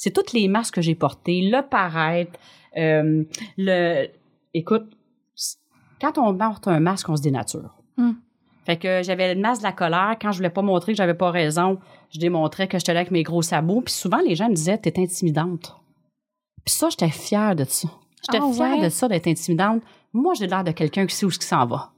[0.00, 2.38] C'est toutes les masques que j'ai portées, le paraître,
[2.78, 3.22] euh,
[3.58, 4.06] le...
[4.54, 4.96] Écoute,
[6.00, 7.74] quand on porte un masque, on se dénature.
[7.98, 8.12] Hmm.
[8.64, 10.16] Fait que j'avais le masque de la colère.
[10.18, 11.78] Quand je voulais pas montrer que j'avais pas raison,
[12.14, 13.82] je démontrais que j'étais là avec mes gros sabots.
[13.82, 15.76] Puis souvent, les gens me disaient, t'es intimidante.
[16.64, 17.88] Puis ça, j'étais fière de ça.
[18.22, 18.84] J'étais Ah fière ouais?
[18.84, 19.82] de ça, d'être intimidante.
[20.14, 21.92] Moi, j'ai l'air de quelqu'un qui sait où ce qui s'en va.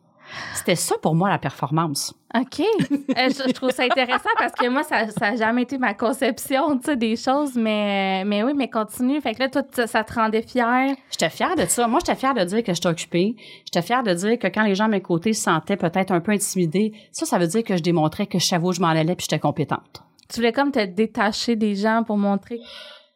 [0.54, 2.14] C'était ça pour moi, la performance.
[2.34, 2.60] OK.
[2.60, 6.76] Euh, je, je trouve ça intéressant parce que moi, ça n'a jamais été ma conception,
[6.76, 7.54] des choses.
[7.56, 9.20] Mais, mais oui, mais continue.
[9.20, 10.94] Fait que là, toi, ça, te rendait fière?
[11.10, 11.86] J'étais fière de ça.
[11.86, 13.36] Moi, j'étais fière de dire que j'étais occupée.
[13.66, 16.20] J'étais fière de dire que quand les gens à mes côtés se sentaient peut-être un
[16.20, 18.88] peu intimidés, ça, ça veut dire que je démontrais que je savais où je m'en
[18.88, 20.02] allais puis j'étais compétente.
[20.28, 22.58] Tu voulais comme te détacher des gens pour montrer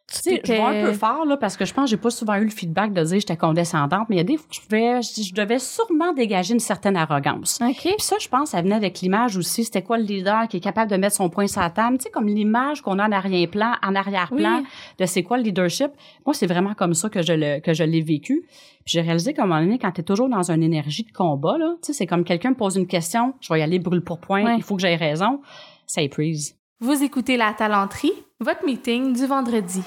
[0.09, 2.09] Tu sais, je vais un peu fort, là, parce que je pense que j'ai pas
[2.09, 4.45] souvent eu le feedback de dire que j'étais condescendante, mais il y a des fois
[4.49, 7.59] que je, pouvais, je, je devais sûrement dégager une certaine arrogance.
[7.61, 7.75] OK.
[7.81, 9.65] Puis ça, je pense, ça venait avec l'image aussi.
[9.65, 11.97] C'était quoi le leader qui est capable de mettre son poing sur la table?
[11.97, 14.65] Tu sais, comme l'image qu'on a en arrière-plan, en arrière-plan Oui.
[14.97, 15.91] de c'est quoi le leadership?
[16.25, 18.45] Moi, c'est vraiment comme ça que je le, que je l'ai vécu.
[18.85, 21.57] Puis j'ai réalisé qu'à un moment donné, quand t'es toujours dans une énergie de combat,
[21.57, 24.01] là, tu sais, c'est comme quelqu'un me pose une question, je vais y aller brûle
[24.01, 25.41] pour point, il faut que j'aie raison.
[25.85, 26.55] Ça épuise.
[26.79, 29.81] Vous écoutez La Talenterie, votre meeting du vendredi.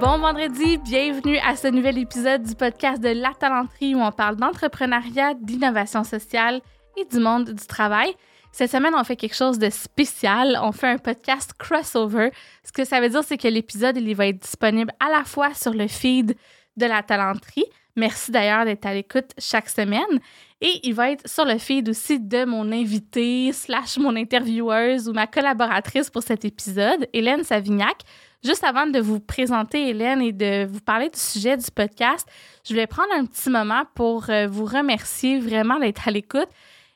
[0.00, 4.36] Bon vendredi, bienvenue à ce nouvel épisode du podcast de La Talenterie où on parle
[4.36, 6.62] d'entrepreneuriat, d'innovation sociale
[6.96, 8.14] et du monde du travail.
[8.50, 10.58] Cette semaine, on fait quelque chose de spécial.
[10.62, 12.32] On fait un podcast crossover.
[12.64, 15.52] Ce que ça veut dire, c'est que l'épisode, il va être disponible à la fois
[15.52, 16.34] sur le feed
[16.78, 17.66] de La Talenterie.
[17.96, 20.20] Merci d'ailleurs d'être à l'écoute chaque semaine.
[20.64, 25.12] Et il va être sur le feed aussi de mon invité slash mon intervieweuse ou
[25.12, 28.02] ma collaboratrice pour cet épisode, Hélène Savignac.
[28.44, 32.28] Juste avant de vous présenter Hélène et de vous parler du sujet du podcast,
[32.64, 36.48] je voulais prendre un petit moment pour euh, vous remercier vraiment d'être à l'écoute.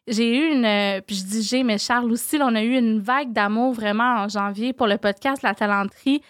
[0.06, 3.00] J'ai eu une, euh, puis je dis j'ai, mais Charles aussi, on a eu une
[3.00, 6.22] vague d'amour vraiment en janvier pour le podcast La Talenterie.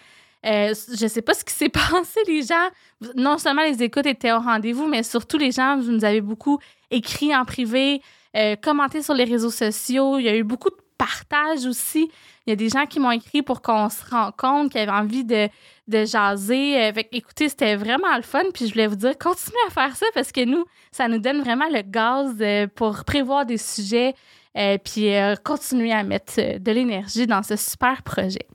[0.47, 2.69] Euh, je sais pas ce qui s'est passé, les gens.
[3.15, 6.59] Non seulement les écoutes étaient au rendez-vous, mais surtout les gens, vous nous avez beaucoup
[6.89, 8.01] écrit en privé,
[8.35, 10.17] euh, commenté sur les réseaux sociaux.
[10.19, 12.09] Il y a eu beaucoup de partage aussi.
[12.45, 15.25] Il y a des gens qui m'ont écrit pour qu'on se rencontre, qui avaient envie
[15.25, 15.49] de,
[15.87, 16.81] de jaser.
[16.81, 18.43] Euh, écoutez, c'était vraiment le fun.
[18.53, 21.41] Puis je voulais vous dire, continuez à faire ça parce que nous, ça nous donne
[21.41, 24.15] vraiment le gaz euh, pour prévoir des sujets
[24.57, 25.11] euh, puis
[25.43, 28.47] continuer à mettre de l'énergie dans ce super projet.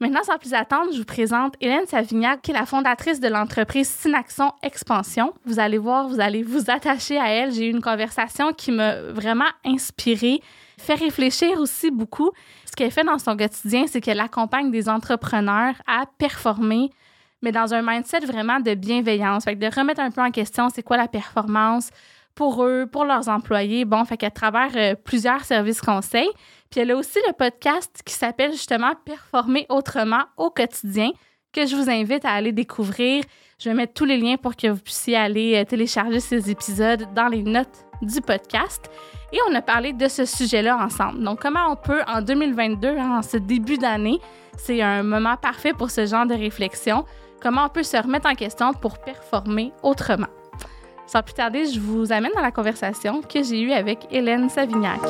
[0.00, 3.86] Maintenant, sans plus attendre, je vous présente Hélène Savignac, qui est la fondatrice de l'entreprise
[3.86, 5.34] Synaxon Expansion.
[5.44, 7.52] Vous allez voir, vous allez vous attacher à elle.
[7.52, 10.40] J'ai eu une conversation qui m'a vraiment inspirée,
[10.78, 12.30] fait réfléchir aussi beaucoup.
[12.64, 16.88] Ce qu'elle fait dans son quotidien, c'est qu'elle accompagne des entrepreneurs à performer,
[17.42, 19.44] mais dans un mindset vraiment de bienveillance.
[19.44, 21.90] Fait que de remettre un peu en question c'est quoi la performance
[22.34, 23.84] pour eux, pour leurs employés.
[23.84, 26.30] Bon, fait qu'à travers euh, plusieurs services conseils.
[26.70, 31.10] Puis elle a aussi le podcast qui s'appelle justement Performer autrement au quotidien,
[31.52, 33.24] que je vous invite à aller découvrir.
[33.58, 37.08] Je vais mettre tous les liens pour que vous puissiez aller euh, télécharger ces épisodes
[37.12, 38.88] dans les notes du podcast.
[39.32, 41.24] Et on a parlé de ce sujet-là ensemble.
[41.24, 44.20] Donc, comment on peut, en 2022, hein, en ce début d'année,
[44.56, 47.04] c'est un moment parfait pour ce genre de réflexion,
[47.42, 50.28] comment on peut se remettre en question pour performer autrement.
[51.08, 55.00] Sans plus tarder, je vous amène dans la conversation que j'ai eue avec Hélène Savignac.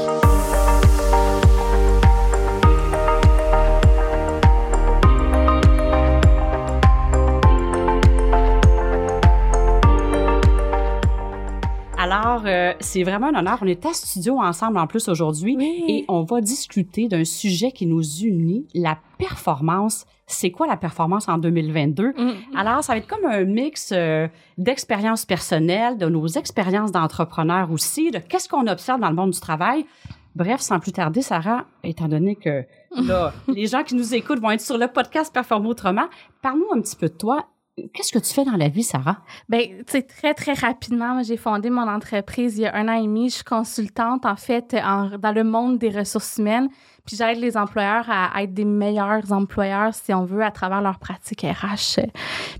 [12.10, 13.58] Alors, euh, c'est vraiment un honneur.
[13.62, 15.84] On est à studio ensemble en plus aujourd'hui Oui.
[15.86, 20.06] et on va discuter d'un sujet qui nous unit, la performance.
[20.26, 22.08] C'est quoi la performance en 2022?
[22.08, 22.30] Mm.
[22.56, 24.26] Alors, ça va être comme un mix euh,
[24.58, 29.40] d'expériences personnelles, de nos expériences d'entrepreneurs aussi, de qu'est-ce qu'on observe dans le monde du
[29.40, 29.86] travail.
[30.34, 32.64] Bref, sans plus tarder, Sarah, étant donné que
[32.96, 36.08] là, les gens qui nous écoutent vont être sur le podcast Performer autrement,
[36.42, 37.46] parle-nous un petit peu de toi.
[37.76, 39.18] Qu'est-ce que tu fais dans la vie, Sarah?
[39.48, 42.92] Ben, tu sais, très, très rapidement, j'ai fondé mon entreprise il y a un an
[42.92, 43.30] et demi.
[43.30, 46.68] Je suis consultante, en fait, dans le monde des ressources humaines.
[47.06, 50.98] Puis j'aide les employeurs à être des meilleurs employeurs, si on veut, à travers leurs
[50.98, 52.06] pratiques RH, euh,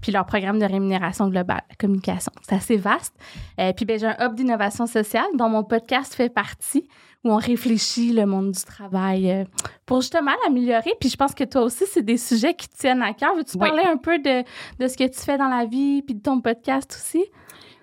[0.01, 2.33] puis leur programme de rémunération globale, communication.
[2.43, 3.15] C'est assez vaste.
[3.59, 6.89] Euh, puis ben, j'ai un hub d'innovation sociale dont mon podcast fait partie,
[7.25, 9.45] où on réfléchit le monde du travail euh,
[9.87, 10.95] pour justement l'améliorer.
[10.99, 13.35] Puis je pense que toi aussi, c'est des sujets qui tiennent à cœur.
[13.37, 13.69] Veux-tu Oui.
[13.69, 14.43] parler un peu de,
[14.79, 17.25] de ce que tu fais dans la vie, puis de ton podcast aussi?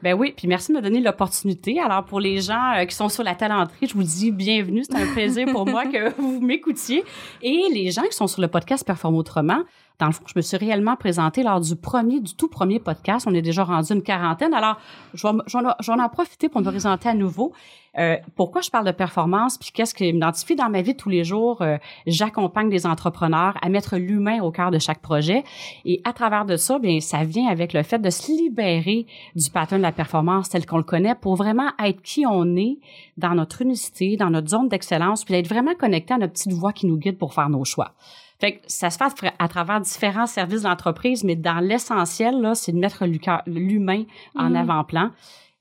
[0.04, 1.80] Ben oui, puis merci de me donner l'opportunité.
[1.80, 4.96] Alors pour les gens euh, qui sont sur la talenterie, je vous dis bienvenue, c'est
[4.96, 7.04] un plaisir pour moi que vous m'écoutiez.
[7.42, 9.64] Et les gens qui sont sur le podcast Performe autrement,
[10.00, 13.26] dans le fond, je me suis réellement présentée lors du premier, du tout premier podcast.
[13.28, 14.54] On est déjà rendu une quarantaine.
[14.54, 14.78] Alors,
[15.16, 17.54] j'en ai en profiter pour me présenter à nouveau.
[17.98, 21.24] Euh, pourquoi je parle de performance, puis qu'est-ce qui m'identifie dans ma vie tous les
[21.24, 21.64] jours.
[21.64, 25.44] Euh, j'accompagne des entrepreneurs à mettre l'humain au cœur de chaque projet.
[25.84, 29.50] Et à travers de ça, bien, ça vient avec le fait de se libérer du
[29.50, 32.78] pattern de la performance tel qu'on le connaît pour vraiment être qui on est
[33.18, 36.74] dans notre unicité, dans notre zone d'excellence, puis d'être vraiment connecté à notre petite voix
[36.74, 37.94] qui nous guide pour faire nos choix.
[38.40, 42.72] Fait que ça se fait à travers différents services d'entreprise, mais dans l'essentiel, là, c'est
[42.72, 43.06] de mettre
[43.48, 44.04] l'humain
[44.36, 44.58] en mm-hmm.
[44.58, 45.12] avant-plan.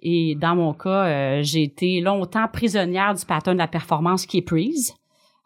[0.02, 4.38] Et dans mon cas, euh, j'ai été longtemps prisonnière du pattern de la performance qui
[4.38, 4.94] est prise.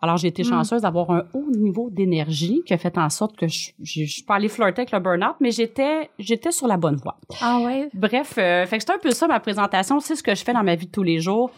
[0.03, 0.47] Alors, j'ai été mm.
[0.47, 4.23] chanceuse d'avoir un haut niveau d'énergie qui a fait en sorte que je, je, suis
[4.23, 7.19] pas allée flirter avec le burn-out, mais j'étais, j'étais sur la bonne voie.
[7.41, 7.91] Ah ouais?
[7.95, 10.01] Bref, euh, fait que c'est un peu ça ma présentation.
[10.01, 11.51] C'est ce que je fais dans ma vie de tous les jours.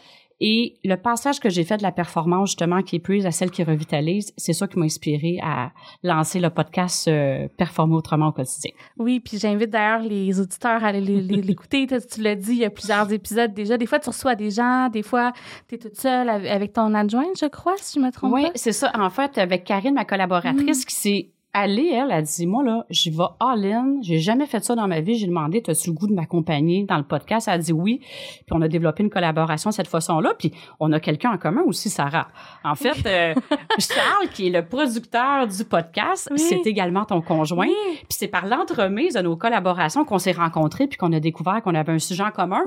[0.44, 3.52] Et le passage que j'ai fait de la performance, justement, qui est plus à celle
[3.52, 5.70] qui revitalise, c'est ça qui m'a inspiré à
[6.02, 8.72] lancer le podcast euh, Performer autrement au quotidien.
[8.98, 11.86] Oui, puis j'invite d'ailleurs les auditeurs à aller l'écouter.
[12.12, 13.78] tu l'as dit, il y a plusieurs épisodes déjà.
[13.78, 15.32] Des fois, tu reçois des gens, des fois,
[15.68, 18.48] tu es toute seule avec ton adjointe, je crois, si je me trompe oui, pas.
[18.48, 18.90] Oui, c'est ça.
[18.98, 20.86] En fait, avec Karine, ma collaboratrice, mm.
[20.86, 23.96] qui s'est elle, elle a dit, moi, là, j'y vais all-in.
[24.00, 25.16] J'ai jamais fait ça dans ma vie.
[25.16, 27.46] J'ai demandé, as-tu le goût de m'accompagner dans le podcast?
[27.46, 27.98] Elle a dit oui.
[28.00, 30.32] Puis on a développé une collaboration cette façon-là.
[30.38, 32.28] Puis on a quelqu'un en commun aussi, Sarah.
[32.64, 33.34] En fait, euh,
[33.78, 37.66] Charles, qui est le producteur du podcast, c'est également ton conjoint.
[37.66, 41.74] Puis c'est par l'entremise de nos collaborations qu'on s'est rencontrés puis qu'on a découvert qu'on
[41.74, 42.62] avait un sujet en commun.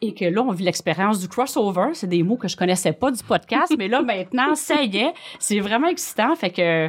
[0.00, 1.90] Et que là, on vit l'expérience du crossover.
[1.92, 3.74] C'est des mots que je connaissais pas du podcast.
[3.76, 5.12] mais là, maintenant, ça y est.
[5.38, 6.34] C'est vraiment excitant.
[6.36, 6.88] Fait que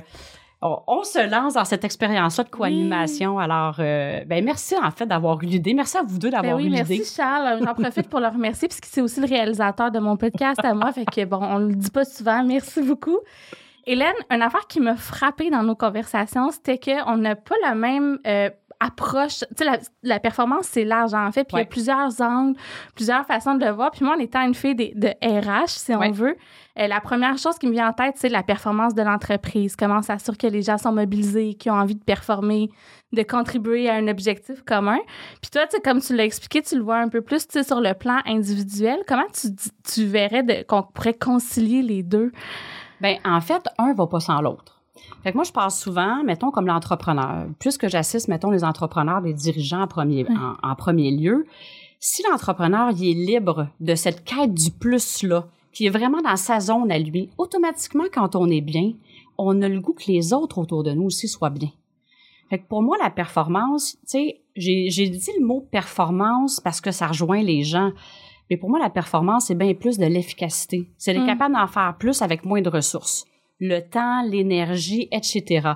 [0.62, 3.40] on, se lance dans cette expérience-là de co-animation.
[3.40, 5.74] Alors, euh, ben merci en fait d'avoir eu l'idée.
[5.74, 6.98] Merci à vous deux d'avoir ben eu l'idée.
[6.98, 7.60] Merci Charles.
[7.64, 10.92] J'en profite pour le remercier puisque c'est aussi le réalisateur de mon podcast à moi.
[10.92, 12.44] Fait que bon, on le dit pas souvent.
[12.44, 13.18] Merci beaucoup.
[13.88, 18.20] Hélène, une affaire qui m'a frappée dans nos conversations, c'était qu'on n'a pas la même
[18.28, 19.40] euh, approche.
[19.56, 21.46] Tu sais, la, performance, c'est large, en fait.
[21.46, 22.58] Puis il y a plusieurs angles,
[22.96, 23.92] plusieurs façons de le voir.
[23.92, 26.36] Puis moi, en étant une fille de, RH, si on veut,
[26.80, 29.76] euh, la première chose qui me vient en tête, c'est la performance de l'entreprise.
[29.76, 32.70] Comment s'assurer que les gens sont mobilisés, qui ont envie de performer,
[33.14, 35.00] de contribuer à un objectif commun.
[35.42, 37.54] Puis toi, tu sais, comme tu l'as expliqué, tu le vois un peu plus, tu
[37.54, 39.00] sais, sur le plan individuel.
[39.08, 39.50] Comment tu,
[39.84, 42.32] tu verrais qu'on pourrait concilier les deux?
[43.02, 44.81] Ben en fait, un va pas sans l'autre.
[45.24, 47.48] Fait que moi, je parle souvent, mettons, comme l'entrepreneur.
[47.60, 50.26] Puisque j'assiste, mettons, les entrepreneurs, les dirigeants en premier,
[50.64, 51.46] en, premier lieu,
[52.00, 56.60] si l'entrepreneur il est libre de cette quête du plus-là, qui est vraiment dans sa
[56.60, 58.94] zone à lui, automatiquement, quand on est bien,
[59.38, 61.70] on a le goût que les autres autour de nous aussi soient bien.
[62.50, 66.82] Fait que pour moi, la performance, tu sais, j'ai, j'ai dit le mot performance parce
[66.82, 67.92] que ça rejoint les gens.
[68.50, 70.90] Mais pour moi, la performance, c'est bien plus de l'efficacité.
[70.98, 71.28] C'est d'être mm.
[71.28, 73.26] capable d'en faire plus avec moins de ressources
[73.62, 75.70] le temps, l'énergie, etc.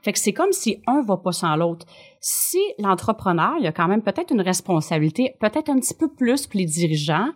[0.00, 1.84] Fait que c'est comme si un va pas sans l'autre.
[2.20, 6.46] Si l'entrepreneur, il y a quand même peut-être une responsabilité, peut-être un petit peu plus
[6.46, 7.30] pour les dirigeants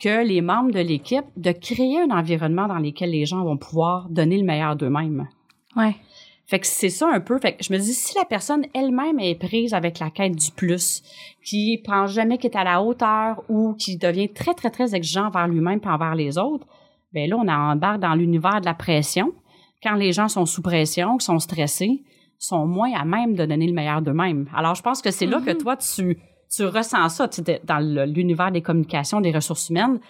[0.00, 4.08] que les membres de l'équipe, de créer un environnement dans lequel les gens vont pouvoir
[4.08, 5.28] donner le meilleur d'eux-mêmes.
[5.76, 5.94] Ouais.
[6.46, 7.38] Fait que c'est ça un peu.
[7.38, 10.50] Fait que je me dis, si la personne elle-même est prise avec la quête du
[10.50, 11.02] plus,
[11.44, 15.26] qui pense jamais qu'elle est à la hauteur ou qui devient très, très, très exigeant
[15.26, 16.66] envers lui-même et envers les autres,
[17.14, 19.32] ben là, on embarque dans l'univers de la pression.
[19.82, 22.02] Quand les gens sont sous pression, sont stressés,
[22.38, 24.48] sont moins à même de donner le meilleur d'eux-mêmes.
[24.54, 25.62] Alors, je pense que c'est là que mm-hmm.
[25.62, 26.18] toi, tu,
[26.50, 30.00] tu ressens ça tu dans l'univers des communications, des ressources humaines.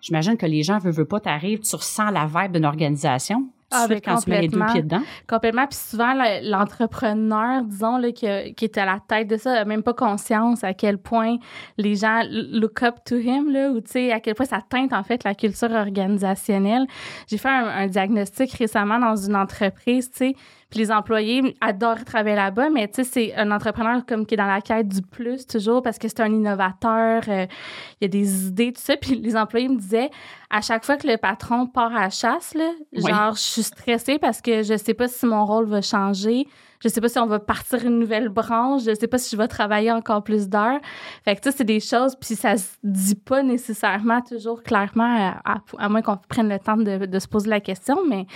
[0.00, 3.48] J'imagine que les gens, veulent, veulent pas, t'arrives, tu ressens la vibe d'une organisation.
[3.72, 5.02] Ah, quand tu mets les deux pieds dedans.
[5.28, 5.66] Complètement.
[5.66, 9.82] Puis souvent, l'entrepreneur, disons, là, qui, qui, est à la tête de ça, n'a même
[9.82, 11.36] pas conscience à quel point
[11.78, 14.92] les gens look up to him, là, ou tu sais, à quel point ça teinte,
[14.92, 16.86] en fait, la culture organisationnelle.
[17.28, 20.36] J'ai fait un, un diagnostic récemment dans une entreprise, tu sais,
[20.72, 24.36] puis les employés adorent travailler là-bas, mais tu sais, c'est un entrepreneur comme qui est
[24.38, 27.44] dans la quête du plus toujours parce que c'est un innovateur, euh,
[28.00, 28.96] il y a des idées, tout ça.
[29.00, 30.08] Puis les employés me disaient,
[30.48, 34.18] à chaque fois que le patron part à la chasse, là, genre, je suis stressée
[34.18, 36.46] parce que je sais pas si mon rôle va changer.
[36.82, 38.82] Je sais pas si on va partir une nouvelle branche.
[38.84, 40.80] Je sais pas si je vais travailler encore plus d'heures.
[41.24, 45.88] Fait que ça, c'est des choses, puis ça se dit pas nécessairement toujours clairement, à,
[45.88, 48.26] moins qu'on prenne le temps de, se poser la question, mais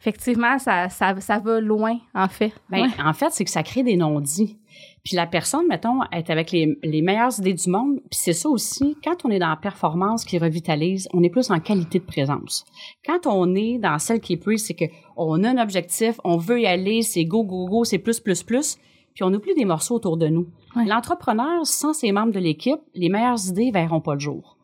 [0.00, 2.52] effectivement, ça, ça, ça va loin, en fait.
[2.70, 4.58] Bien, En fait, c'est que ça crée des non-dits.
[5.04, 7.96] Puis la personne, mettons, est avec les, les meilleures idées du monde.
[8.10, 11.50] Puis c'est ça aussi, quand on est dans la performance qui revitalise, on est plus
[11.50, 12.64] en qualité de présence.
[13.04, 16.60] Quand on est dans celle qui est plus, c'est qu'on a un objectif, on veut
[16.60, 18.78] y aller, c'est go, go, go, c'est plus, plus, plus,
[19.14, 20.48] puis on oublie des morceaux autour de nous.
[20.74, 24.56] L'entrepreneur, sans ses membres de l'équipe, les meilleures idées verront pas le jour.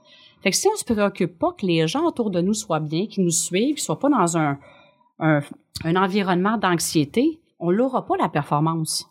[0.43, 3.07] Fait que si on se préoccupe pas que les gens autour de nous soient bien,
[3.07, 4.59] qu'ils nous suivent, qu'ils soient pas dans un,
[5.19, 5.41] un,
[5.85, 9.10] un environnement d'anxiété, on l'aura pas la performance.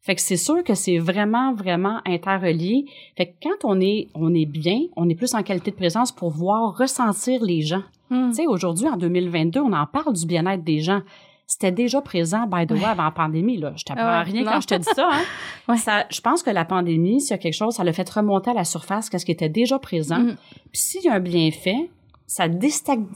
[0.00, 2.86] Fait que c'est sûr que c'est vraiment, vraiment interrelié.
[3.16, 6.12] Fait que quand on est, on est bien, on est plus en qualité de présence
[6.12, 7.82] pour voir, ressentir les gens.
[8.10, 8.28] Hmm.
[8.30, 11.02] Tu sais, aujourd'hui, en 2022, on en parle du bien-être des gens.
[11.46, 13.56] C'était déjà présent, by the way, avant la pandémie.
[13.56, 13.72] Là.
[13.76, 14.50] Je t'apprends Ouais, rien non.
[14.52, 15.08] quand je te dis ça.
[15.10, 15.22] Hein?
[15.68, 15.76] Ouais.
[15.78, 16.04] ça.
[16.10, 18.54] Je pense que la pandémie, s'il y a quelque chose, ça l'a fait remonter à
[18.54, 20.18] la surface qu'est-ce qui était déjà présent.
[20.20, 20.36] Mhm.
[20.72, 21.90] Puis s'il y a un bienfait,
[22.26, 23.06] ça déstag-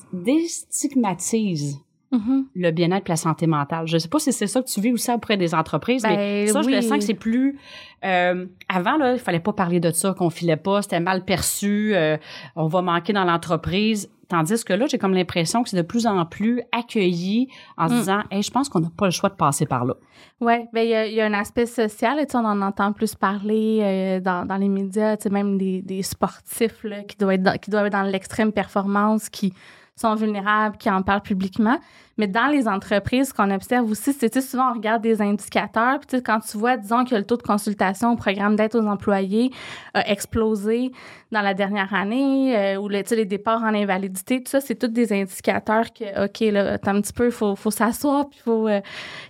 [2.13, 2.47] Mhm.
[2.55, 3.87] le bien-être et la santé mentale.
[3.87, 6.53] Je sais pas si c'est ça que tu vis aussi auprès des entreprises, mais Ben,
[6.53, 7.59] ça, je le sens que c'est plus...
[8.05, 11.93] euh, avant, là, il fallait pas parler de ça, qu'on filait pas, c'était mal perçu,
[11.95, 12.17] euh,
[12.57, 14.11] on va manquer dans l'entreprise.
[14.29, 17.95] Tandis que là, j'ai comme l'impression que c'est de plus en plus accueilli en se
[17.95, 17.99] Mm.
[17.99, 19.95] disant, hey, je pense qu'on n'a pas le choix de passer par là.
[20.41, 22.61] Oui, ben il y, a- il y a un aspect social, tu sais, on en
[22.63, 27.03] entend plus parler euh, dans, dans les médias, tu sais, même des, des sportifs là,
[27.05, 29.53] qui doivent être dans, qui doivent être dans l'extrême performance, qui
[29.97, 31.79] sont vulnérables, qui en parlent publiquement.
[32.19, 36.23] Mais dans les entreprises, ce qu'on observe aussi, c'est souvent on regarde des indicateurs, puis
[36.23, 39.51] quand tu vois, disons que le taux de consultation au programme d'aide aux employés
[39.95, 40.91] a explosé
[41.31, 44.89] dans la dernière année, euh, ou le, les départs en invalidité, tout ça, c'est tous
[44.89, 48.43] des indicateurs que, OK, là, attends un petit peu, il faut, faut s'asseoir, puis il
[48.43, 48.81] faut, euh,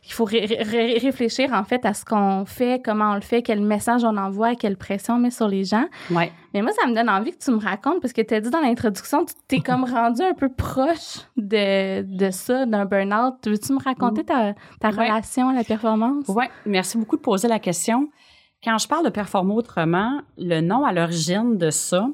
[0.04, 3.42] il faut ré- ré- réfléchir en fait à ce qu'on fait, comment on le fait,
[3.42, 5.86] quel message on envoie, quelle pression on met sur les gens.
[6.10, 6.32] Ouais.
[6.54, 8.50] Mais moi, ça me donne envie que tu me racontes, parce que tu as dit
[8.50, 13.34] dans l'introduction, tu t'es comme rendu un peu proche de, de ça, d'un burn-out.
[13.46, 15.04] Veux-tu me raconter ta, ta Ouais.
[15.08, 16.24] relation à la performance?
[16.28, 18.08] Oui, merci beaucoup de poser la question.
[18.64, 22.06] Quand je parle de performer autrement, le nom à l'origine de ça,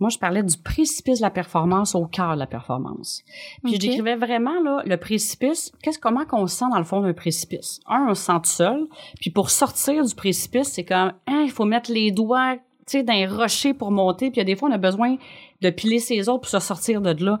[0.00, 3.24] moi, je parlais du précipice de la performance au cœur de la performance.
[3.64, 3.80] Puis Ok.
[3.82, 7.12] je décrivais vraiment là, le précipice, qu'est-ce comment qu'on se sent dans le fond d'un
[7.14, 7.80] précipice?
[7.88, 8.86] Un, on se sent tout seul.
[9.20, 12.54] Puis pour sortir du précipice, c'est comme, hein, il faut mettre les doigts,
[12.94, 14.30] les rochers pour monter.
[14.30, 15.16] Puis il y a des fois, on a besoin
[15.62, 17.40] de piler ses autres pour se sortir de là.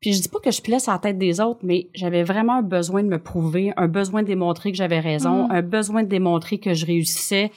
[0.00, 2.54] Puis je dis pas que je pilais sur la tête des autres, mais j'avais vraiment
[2.54, 5.52] un besoin de me prouver, un besoin de démontrer que j'avais raison, Mm.
[5.52, 7.50] un besoin de démontrer que je réussissais.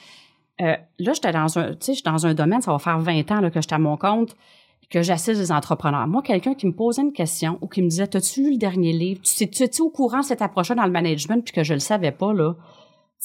[0.60, 3.40] Euh, là, j'étais dans un, tu sais, dans un domaine, ça va faire 20 ans
[3.40, 4.36] là, que j'étais à mon compte,
[4.90, 6.06] que j'assiste des entrepreneurs.
[6.06, 8.92] Moi, quelqu'un qui me posait une question ou qui me disait, t'as-tu lu le dernier
[8.92, 9.20] livre?
[9.22, 11.42] Tu sais, tu es au courant de cette approche dans le management?
[11.42, 12.54] Puis que je le savais pas, là?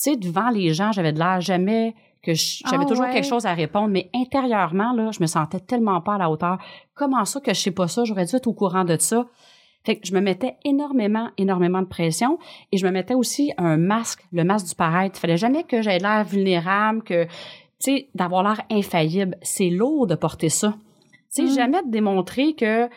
[0.01, 3.11] Tu sais, devant les gens, j'avais de l'air jamais que j'avais Ah toujours ouais.
[3.13, 6.57] quelque chose à répondre, mais intérieurement, là, je me sentais tellement pas à la hauteur.
[6.95, 8.03] Comment ça que je sais pas ça?
[8.03, 9.25] J'aurais dû être au courant de ça.
[9.85, 12.37] Fait que je me mettais énormément, énormément de pression
[12.73, 15.17] et je me mettais aussi un masque, le masque du paraître.
[15.17, 17.29] Il fallait jamais que j'aie l'air vulnérable, que, tu
[17.79, 19.37] sais, d'avoir l'air infaillible.
[19.41, 20.73] C'est lourd de porter ça.
[21.33, 21.55] Tu sais, Mm.
[21.55, 22.87] jamais de démontrer que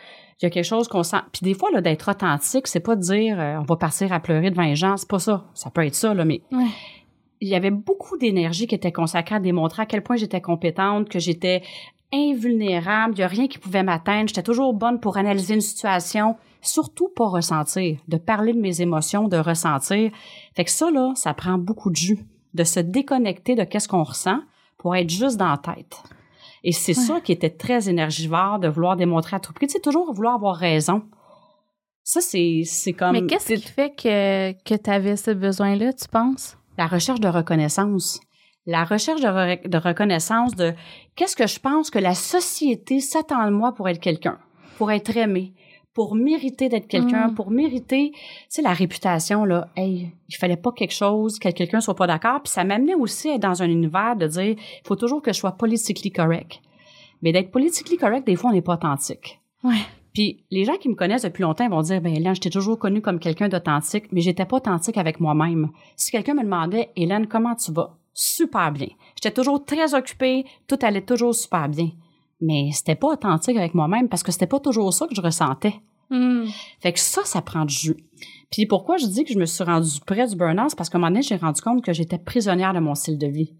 [0.41, 1.21] il y a quelque chose qu'on sent.
[1.31, 4.19] Puis des fois, là, d'être authentique, c'est pas de dire euh, on va partir à
[4.19, 4.97] pleurer devant les gens.
[4.97, 5.45] C'est pas ça.
[5.53, 6.65] Ça peut être ça, là, mais Ouais.
[7.43, 11.09] Il y avait beaucoup d'énergie qui était consacrée à démontrer à quel point j'étais compétente,
[11.09, 11.61] que j'étais
[12.13, 16.35] invulnérable, il y a rien qui pouvait m'atteindre, j'étais toujours bonne pour analyser une situation,
[16.61, 20.11] surtout pas ressentir, de parler de mes émotions, de ressentir.
[20.55, 22.19] Fait que ça là, ça prend beaucoup de jus,
[22.53, 24.39] de se déconnecter de qu'est-ce qu'on ressent
[24.77, 25.97] pour être juste dans la tête.
[26.63, 27.03] Et c'est Ouais.
[27.03, 30.35] ça qui était très énergivore de vouloir démontrer à tout prix, tu sais toujours vouloir
[30.35, 31.01] avoir raison.
[32.03, 36.07] Ça c'est c'est comme Mais qu'est-ce qui fait que, que tu avais ce besoin-là, tu
[36.07, 36.57] penses?
[36.77, 38.19] La recherche de reconnaissance.
[38.65, 40.73] La recherche de, re- de reconnaissance de
[41.15, 44.37] qu'est-ce que je pense que la société s'attend de moi pour être quelqu'un,
[44.77, 45.53] pour être aimé,
[45.93, 47.35] pour mériter d'être quelqu'un, Mm.
[47.35, 51.81] pour mériter, tu sais, la réputation, là, hey, il fallait pas quelque chose, que quelqu'un
[51.81, 52.41] soit pas d'accord.
[52.41, 55.33] Puis ça m'amenait aussi à être dans un univers de dire, il faut toujours que
[55.33, 56.59] je sois politically correct.
[57.21, 59.39] Mais d'être politically correct, des fois, on n'est pas authentique.
[59.63, 59.75] Ouais.
[60.13, 62.77] Puis les gens qui me connaissent depuis longtemps vont dire ben Hélène, je t'ai toujours
[62.77, 65.69] connue comme quelqu'un d'authentique, mais j'étais pas authentique avec moi-même.
[65.95, 67.97] Si quelqu'un me demandait Hélène, comment tu vas?
[68.13, 68.87] Super bien.
[69.15, 71.89] J'étais toujours très occupée, tout allait toujours super bien.
[72.41, 75.73] Mais c'était pas authentique avec moi-même parce que c'était pas toujours ça que je ressentais.
[76.09, 76.45] Hmm.
[76.79, 77.97] Fait que ça, ça prend du jus.
[78.51, 80.99] Puis pourquoi je dis que je me suis rendue près du burn-out, c'est parce qu'à
[80.99, 83.53] un moment donné, j'ai rendu compte que j'étais prisonnière de mon style de vie.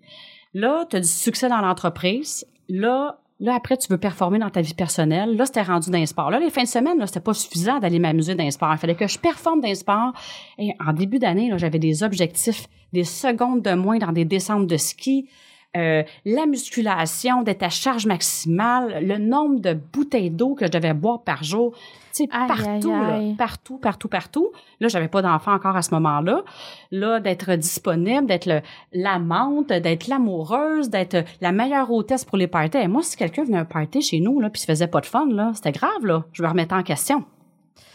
[0.53, 2.45] Là, tu as du succès dans l'entreprise.
[2.69, 5.35] Là, là, après, tu veux performer dans ta vie personnelle.
[5.35, 6.31] Là, c'était rendu d'un sport.
[6.31, 8.71] Là, les fins de semaine, là, c'était pas suffisant d'aller m'amuser d'un sport.
[8.71, 10.13] Il fallait que je performe d'un sport.
[10.57, 14.77] Et en début d'année, j'avais des objectifs, des secondes de moins dans des descentes de
[14.77, 15.27] ski.
[15.75, 20.93] Euh, la musculation, d'être à charge maximale, le nombre de bouteilles d'eau que je devais
[20.93, 21.73] boire par jour,
[22.15, 24.51] tu sais, partout, aïe, là, partout, partout, partout.
[24.79, 26.43] Là, j'avais pas d'enfant encore à ce moment-là.
[26.91, 28.61] Là, d'être disponible, d'être
[28.93, 32.77] l'amante, d'être l'amoureuse, d'être la meilleure hôtesse pour les parties.
[32.77, 35.01] Et moi, si quelqu'un venait à un party chez nous, là, puis se faisait pas
[35.01, 36.23] de fun, là, c'était grave, là.
[36.33, 37.23] Je me remettais en question.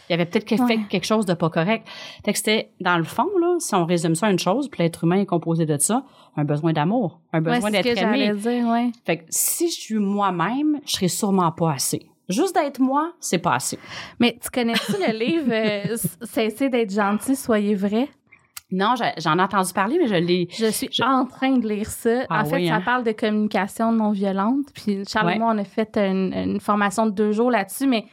[0.09, 0.79] Il y avait peut-être Ouais.
[0.89, 1.87] quelque chose de pas correct.
[2.25, 4.83] Fait que c'était, dans le fond, là, si on résume ça à une chose, puis
[4.83, 6.03] l'être humain est composé de ça,
[6.37, 8.31] un besoin d'amour, un besoin d'être aimé.
[8.33, 8.91] dire, ouais.
[9.05, 12.05] Fait que si je suis moi-même, je serais sûrement pas assez.
[12.29, 13.79] Juste d'être moi, c'est pas assez.
[14.19, 18.07] Mais tu connais-tu le livre euh, Cessez d'être gentil, soyez vrai?
[18.71, 20.47] Non, j'en ai entendu parler, mais je l'ai.
[20.51, 22.25] Je suis Je- en train de lire ça.
[22.29, 22.81] Ah en fait, oui, ça hein?
[22.85, 24.67] parle de communication non violente.
[24.75, 28.05] Puis Charles et moi, on a fait une, une formation de deux jours là-dessus, mais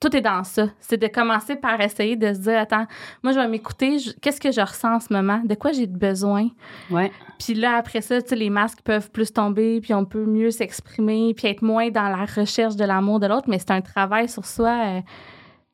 [0.00, 0.68] tout est dans ça.
[0.80, 2.86] C'est de commencer par essayer de se dire, attends,
[3.22, 3.96] moi, je vais m'écouter.
[4.20, 5.40] Qu'est-ce que je ressens en ce moment?
[5.44, 6.48] De quoi j'ai besoin?
[6.90, 7.10] Ouais.
[7.38, 10.50] Puis là, après ça, tu sais, les masques peuvent plus tomber, puis on peut mieux
[10.50, 13.48] s'exprimer, puis être moins dans la recherche de l'amour de l'autre.
[13.48, 15.00] Mais c'est un travail sur soi, euh,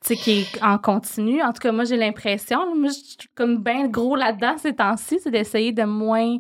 [0.04, 1.42] tu sais, qui est en continu.
[1.42, 5.18] En tout cas, moi, j'ai l'impression, moi, je suis comme bien gros là-dedans ces temps-ci,
[5.22, 6.38] c'est d'essayer de moins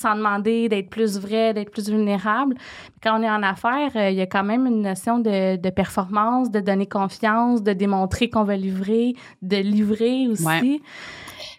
[0.00, 2.56] s'en demander, d'être plus vrai, d'être plus vulnérable.
[3.02, 5.70] Quand on est en affaires, euh, il y a quand même une notion de, de
[5.70, 10.44] performance, de donner confiance, de démontrer qu'on va livrer, de livrer aussi.
[10.46, 10.80] Ouais.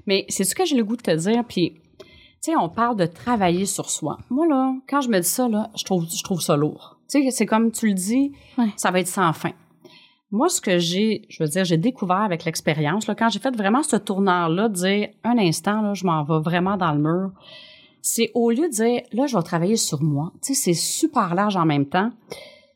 [0.07, 1.43] Mais c'est ce que j'ai le goût de te dire.
[1.47, 2.05] Puis, tu
[2.51, 4.17] sais, on parle de travailler sur soi.
[4.29, 6.97] Moi, là, quand je me dis ça, là, je trouve, je trouve ça lourd.
[7.09, 8.69] Tu sais, c'est comme tu le dis, Ouais.
[8.77, 9.51] ça va être sans fin.
[10.31, 13.55] Moi, ce que j'ai, je veux dire, j'ai découvert avec l'expérience, là, quand j'ai fait
[13.55, 17.31] vraiment ce tournant-là, de dire, un instant, là, je m'en vais vraiment dans le mur,
[18.01, 20.31] c'est au lieu de dire, là, je vais travailler sur moi.
[20.43, 22.11] Tu sais, c'est super large en même temps.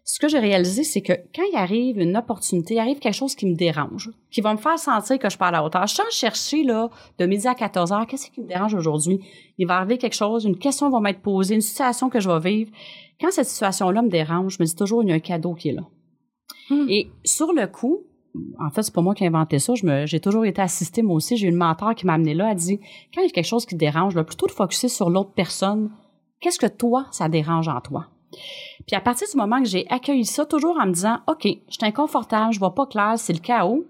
[0.08, 3.34] Ce que j'ai réalisé, c'est que quand il arrive une opportunité, il arrive quelque chose
[3.34, 5.88] qui me dérange, qui va me faire sentir que je parle à la hauteur.
[5.88, 9.20] Je sens chercher, là, de midi à 14 heures, qu'est-ce qui me dérange aujourd'hui?
[9.58, 12.40] Il va arriver quelque chose, une question va m'être posée, une situation que je vais
[12.40, 12.72] vivre.
[13.20, 15.70] Quand cette situation-là me dérange, je me dis toujours, il y a un cadeau qui
[15.70, 15.88] est là.
[16.70, 16.86] Hmm.
[16.88, 18.04] Et sur le coup,
[18.60, 19.74] en fait, c'est pas moi qui ai inventé ça.
[20.06, 21.38] J'ai toujours été assistée, moi aussi.
[21.38, 22.52] J'ai eu une mentor qui m'a amené là.
[22.52, 22.80] Elle dit,
[23.14, 25.32] quand il y a quelque chose qui te dérange, là, plutôt de focuser sur l'autre
[25.34, 25.92] personne,
[26.40, 28.08] qu'est-ce que toi, ça dérange en toi?
[28.86, 31.74] Puis à partir du moment que j'ai accueilli ça, toujours en me disant, OK, je
[31.74, 33.86] suis inconfortable, je vois pas clair, c'est le chaos.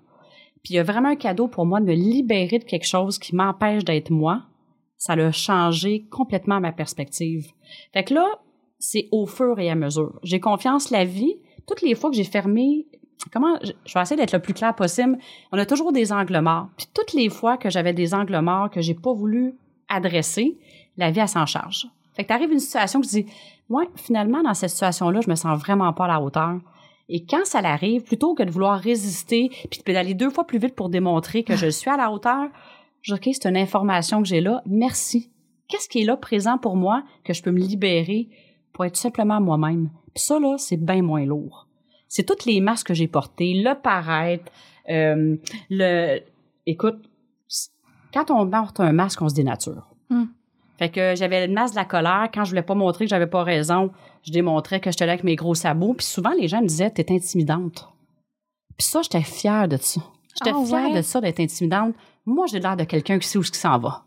[0.63, 3.19] Puis il y a vraiment un cadeau pour moi de me libérer de quelque chose
[3.19, 4.43] qui m'empêche d'être moi.
[4.97, 7.51] Ça a changé complètement ma perspective.
[7.93, 8.25] Fait que là,
[8.79, 10.19] c'est au fur et à mesure.
[10.23, 11.35] J'ai confiance la vie.
[11.67, 12.87] Toutes les fois que j'ai fermé,
[13.31, 15.17] comment, je vais essayer d'être le plus clair possible.
[15.51, 16.69] On a toujours des angles morts.
[16.77, 19.55] Puis toutes les fois que j'avais des angles morts que j'ai pas voulu
[19.89, 20.57] adresser,
[20.97, 21.87] la vie, elle s'en charge.
[22.15, 23.25] Fait que t'arrives une situation que tu dis,
[23.69, 26.59] ouais, finalement, dans cette situation-là, je me sens vraiment pas à la hauteur.
[27.09, 30.75] Et quand ça l'arrive, plutôt que de vouloir résister puis d'aller deux fois plus vite
[30.75, 32.47] pour démontrer que je suis à la hauteur,
[33.01, 34.63] je dis, OK, c'est une information que j'ai là.
[34.65, 35.29] Merci.
[35.67, 38.29] Qu'est-ce qui est là présent pour moi que je peux me libérer
[38.73, 39.89] pour être simplement moi-même?
[40.13, 41.64] Puis ça, là, c'est bien moins lourd.
[42.07, 44.51] C'est toutes les masques que j'ai portées, le paraître,
[44.89, 45.35] euh,
[45.69, 46.19] le...
[46.65, 46.97] Écoute,
[48.13, 49.89] quand on porte un masque, on se dénature.
[50.09, 50.25] Hmm.
[50.77, 52.29] Fait que j'avais le masque de la colère.
[52.33, 53.91] Quand je voulais pas montrer que j'avais pas raison,
[54.23, 55.93] je démontrais que j'étais là avec mes gros sabots.
[55.93, 57.89] Puis souvent, les gens me disaient, t'es intimidante.
[58.77, 60.01] Puis ça, j'étais fière de ça.
[60.37, 60.97] J'étais Ah fière ouais?
[60.97, 61.93] de ça, d'être intimidante.
[62.25, 64.04] Moi, j'ai l'air de quelqu'un qui sait où ce qui s'en va.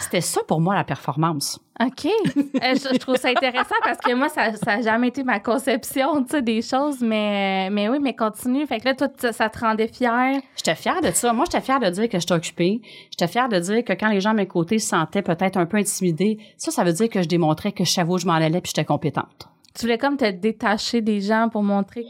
[0.00, 1.60] C'était ça pour moi, la performance.
[1.80, 2.06] OK.
[2.06, 6.20] Euh, je, je trouve ça intéressant parce que moi, ça n'a jamais été ma conception,
[6.20, 7.00] des choses.
[7.00, 8.66] Mais, mais oui, mais continue.
[8.66, 10.40] Fait que là, toi, ça, ça te rendait fière?
[10.56, 11.32] J'étais fière de ça.
[11.32, 12.80] Moi, j'étais fière de dire que j'étais occupée.
[13.10, 15.66] J'étais fière de dire que quand les gens à mes côtés se sentaient peut-être un
[15.66, 18.34] peu intimidés, ça, ça veut dire que je démontrais que je savais où je m'en
[18.34, 19.48] allais puis j'étais compétente.
[19.74, 22.04] Tu voulais comme te détacher des gens pour montrer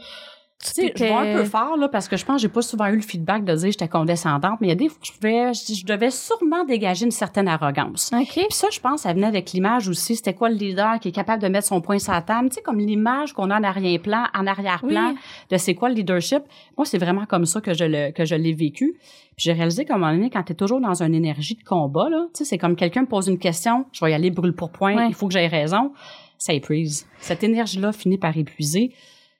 [0.61, 2.41] que tu Tu sais, je vois un peu fort, là, parce que je pense que
[2.43, 4.75] j'ai pas souvent eu le feedback de dire que j'étais condescendante, mais il y a
[4.75, 8.11] des fois, je, pouvais, je, je devais sûrement dégager une certaine arrogance.
[8.13, 8.27] OK.
[8.33, 10.15] Puis ça, je pense, ça venait avec l'image aussi.
[10.15, 12.49] C'était quoi le leader qui est capable de mettre son poing sur la table?
[12.49, 15.17] Tu sais, comme l'image qu'on a en arrière-plan, en arrière-plan Oui.
[15.49, 16.43] de c'est quoi le leadership?
[16.77, 18.95] Moi, c'est vraiment comme ça que je le, que je l'ai vécu.
[19.37, 22.09] Puis j'ai réalisé qu'à un moment donné, quand t'es toujours dans une énergie de combat,
[22.09, 24.53] là, tu sais, c'est comme quelqu'un me pose une question, je vais y aller brûle
[24.53, 25.93] pour point, il faut que j'aie raison.
[26.37, 27.07] Ça épuise.
[27.19, 28.93] Cette énergie-là finit par épuiser.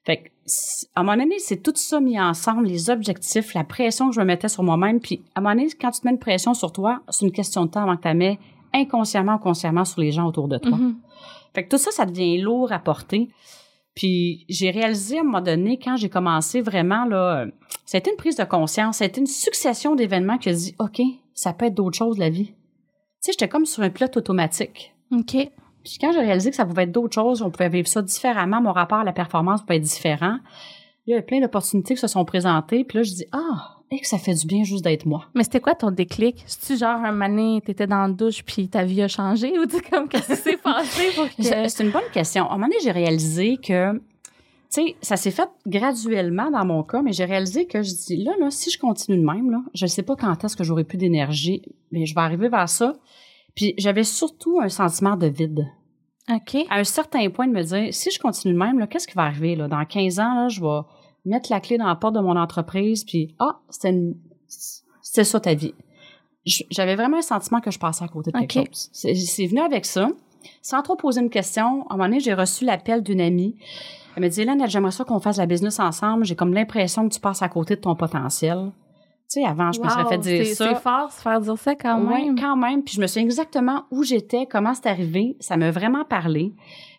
[0.05, 0.29] Fait que,
[0.95, 4.19] à un moment donné, c'est tout ça mis ensemble, les objectifs, la pression que je
[4.19, 4.99] me mettais sur moi-même.
[4.99, 7.31] Puis, à un moment donné, quand tu te mets une pression sur toi, c'est une
[7.31, 8.39] question de temps avant que tu la mets
[8.73, 10.77] inconsciemment ou consciemment sur les gens autour de toi.
[10.77, 10.95] Mhm.
[11.53, 13.29] Fait que tout ça, ça devient lourd à porter.
[13.95, 17.45] Puis j'ai réalisé à un moment donné, quand j'ai commencé vraiment, là,
[17.85, 20.53] ça a été une prise de conscience, ça a été une succession d'événements qui a
[20.53, 21.01] dit, OK,
[21.33, 22.47] ça peut être d'autres choses, la vie.
[22.47, 22.53] Tu
[23.19, 24.95] sais, j'étais comme sur un pilote automatique.
[25.11, 25.35] OK.
[25.83, 28.61] Puis quand j'ai réalisé que ça pouvait être d'autres choses, on pouvait vivre ça différemment,
[28.61, 30.37] mon rapport à la performance pouvait être différent,
[31.07, 32.83] il y a plein d'opportunités qui se sont présentées.
[32.83, 35.25] Puis là, je dis, ah, et que ça fait du bien juste d'être moi.
[35.35, 36.43] Mais c'était quoi ton déclic?
[36.47, 39.81] C'est-tu genre un mané, t'étais dans la douche puis ta vie a changé ou tu
[39.81, 41.67] comme qu'est-ce qui s'est passé pour que.
[41.69, 42.45] C'est une bonne question.
[42.45, 44.01] À un moment donné, j'ai réalisé que, tu
[44.69, 48.31] sais, ça s'est fait graduellement dans mon cas, mais j'ai réalisé que je dis, là,
[48.39, 50.85] là, si je continue de même, là, je ne sais pas quand est-ce que j'aurai
[50.85, 52.93] plus d'énergie, mais je vais arriver vers ça.
[53.55, 55.67] Puis j'avais surtout un sentiment de vide.
[56.29, 56.57] OK.
[56.69, 59.23] À un certain point de me dire, si je continue de même, qu'est-ce qui va
[59.23, 59.67] arriver, là?
[59.67, 60.81] Dans 15 ans, là, je vais
[61.25, 63.95] mettre la clé dans la porte de mon entreprise, puis, ah, c'était
[65.01, 65.73] c'était ça ta vie.
[66.45, 68.67] J'avais vraiment un sentiment que je passais à côté de quelque OK.
[68.67, 68.89] chose.
[68.93, 70.09] C'est c'est venu avec ça.
[70.61, 73.57] Sans trop poser une question, à un moment donné, j'ai reçu l'appel d'une amie.
[74.15, 76.25] Elle me dit, Hélène, j'aimerais ça qu'on fasse la business ensemble.
[76.25, 78.71] J'ai comme l'impression que tu passes à côté de ton potentiel.
[79.31, 80.69] Sais, avant, je me serais fait dire ça.
[80.69, 82.39] C'est fort se faire dire ça quand même.
[82.39, 82.83] quand même.
[82.83, 85.35] Puis je me souviens exactement où j'étais, comment c'est arrivé.
[85.39, 86.53] Ça m'a vraiment parlé.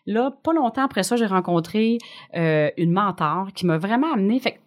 [0.05, 1.97] Là, pas longtemps après ça, j'ai rencontré
[2.35, 4.39] euh, une mentor qui m'a vraiment amené.
[4.39, 4.59] Fait que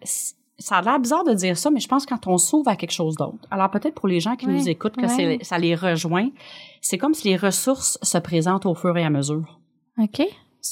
[0.59, 2.75] ça a l'air bizarre de dire ça, mais je pense que quand on s'ouvre à
[2.75, 3.47] quelque chose d'autre.
[3.51, 5.07] Alors peut-être pour les gens qui nous écoutent, que
[5.43, 6.29] ça les rejoint.
[6.81, 9.59] C'est comme si les ressources se présentent au fur et à mesure.
[9.99, 10.21] OK.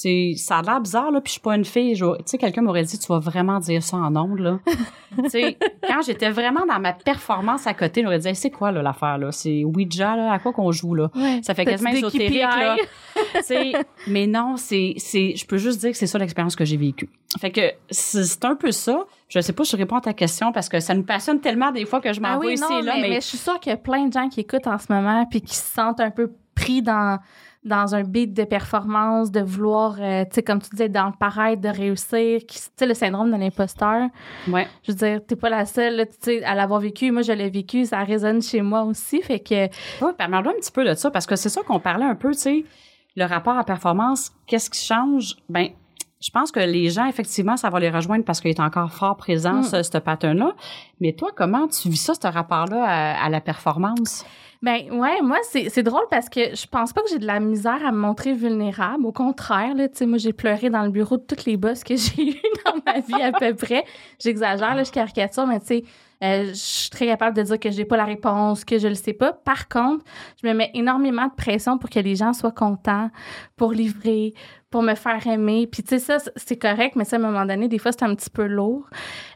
[0.01, 1.95] C'est, ça a l'air bizarre, là, puis je suis pas une fille.
[1.95, 4.59] Tu sais, quelqu'un m'aurait dit, tu vas vraiment dire ça en ondes, là.
[5.23, 8.71] tu sais, quand j'étais vraiment dans ma performance à côté, j'aurais dit, Hey, c'est quoi,
[8.71, 9.31] là, l'affaire, là?
[9.31, 10.33] C'est Ouija, là?
[10.33, 11.09] À quoi qu'on joue, là?
[11.15, 11.39] Ouais.
[11.43, 12.75] Ça fait quasiment ésotérique, là.
[14.07, 17.09] Mais non, c'est, c'est, je peux juste dire que c'est ça l'expérience que j'ai vécue.
[17.39, 19.05] Fait que c'est un peu ça.
[19.29, 21.71] Je sais pas si je réponds à ta question parce que ça nous passionne tellement
[21.71, 23.37] des fois que je m'en Ah oui, ici non, là, mais, mais, mais je suis
[23.37, 25.73] sûre qu'il y a plein de gens qui écoutent en ce moment puis qui se
[25.73, 27.19] sentent un peu pris dans
[27.65, 31.13] dans un beat de performance, de vouloir, euh, tu sais, comme tu disais, dans le
[31.19, 34.07] paraître, de réussir, tu sais, le syndrome de l'imposteur.
[34.47, 34.67] ouais.
[34.83, 37.11] Je veux dire, t'es pas la seule, tu sais, à l'avoir vécu.
[37.11, 39.21] Moi, je l'ai vécu, ça résonne chez moi aussi.
[39.21, 39.65] Fait que,
[40.03, 42.31] Oui, parle-moi un petit peu de ça, parce que c'est ça qu'on parlait un peu,
[42.31, 42.65] tu sais,
[43.15, 45.35] le rapport à performance, qu'est-ce qui change?
[45.49, 45.69] Ben,
[46.25, 49.15] je pense que les gens, effectivement, ça va les rejoindre parce qu'il est encore fort
[49.15, 49.63] présent, Mm.
[49.63, 50.53] ce, ce pattern-là.
[50.99, 54.25] Mais toi, comment tu vis ça, ce rapport-là à, à la performance?
[54.63, 57.85] Ben ouais, moi c'est drôle parce que je pense pas que j'ai de la misère
[57.85, 59.05] à me montrer vulnérable.
[59.05, 61.83] Au contraire, là, tu sais, moi j'ai pleuré dans le bureau de toutes les boss
[61.83, 62.35] que j'ai eu
[62.65, 63.83] dans ma vie à peu près.
[64.17, 65.83] J'exagère, là, je caricature, mais tu sais,
[66.23, 68.95] euh, je suis très capable de dire que j'ai pas la réponse, que je le
[68.95, 69.33] sais pas.
[69.33, 70.03] Par contre,
[70.41, 73.11] je me mets énormément de pression pour que les gens soient contents,
[73.57, 74.33] pour livrer,
[74.75, 75.69] pour me faire aimer.
[75.71, 78.03] Puis tu sais ça c'est correct, mais ça à un moment donné des fois c'est
[78.03, 78.83] un petit peu lourd.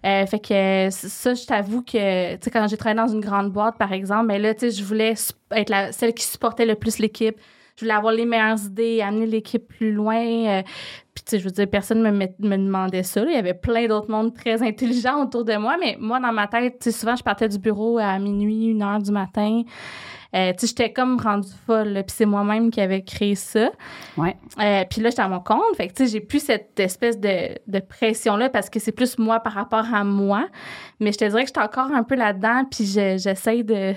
[0.05, 3.49] Euh, fait que ça, je t'avoue que, tu sais, quand j'ai travaillé dans une grande
[3.49, 5.13] boîte, par exemple, mais là, tu sais, je voulais
[5.51, 7.37] être la, celle qui supportait le plus l'équipe.
[7.79, 10.17] Je voulais avoir les meilleures idées, amener l'équipe plus loin.
[10.17, 10.61] euh,
[11.13, 13.23] puis, tu sais, je veux dire, personne me, met- me demandait ça.
[13.23, 13.31] là.
[13.31, 16.47] Il y avait plein d'autres mondes très intelligents autour de moi, mais moi, dans ma
[16.47, 19.61] tête, tu sais, souvent, je partais du bureau à minuit, une heure du matin.
[20.35, 21.93] Euh, tu sais, j'étais comme rendue folle.
[22.05, 23.71] Puis c'est moi-même qui avais créé ça.
[24.17, 24.35] Ouais.
[24.61, 25.75] Euh, puis là, j'étais à mon compte.
[25.75, 29.17] Fait que, tu sais, j'ai plus cette espèce de, de pression-là parce que c'est plus
[29.17, 30.47] moi par rapport à moi.
[30.99, 32.63] Mais je te dirais que j'étais encore un peu là-dedans.
[32.69, 33.93] Puis je- j'essaie de,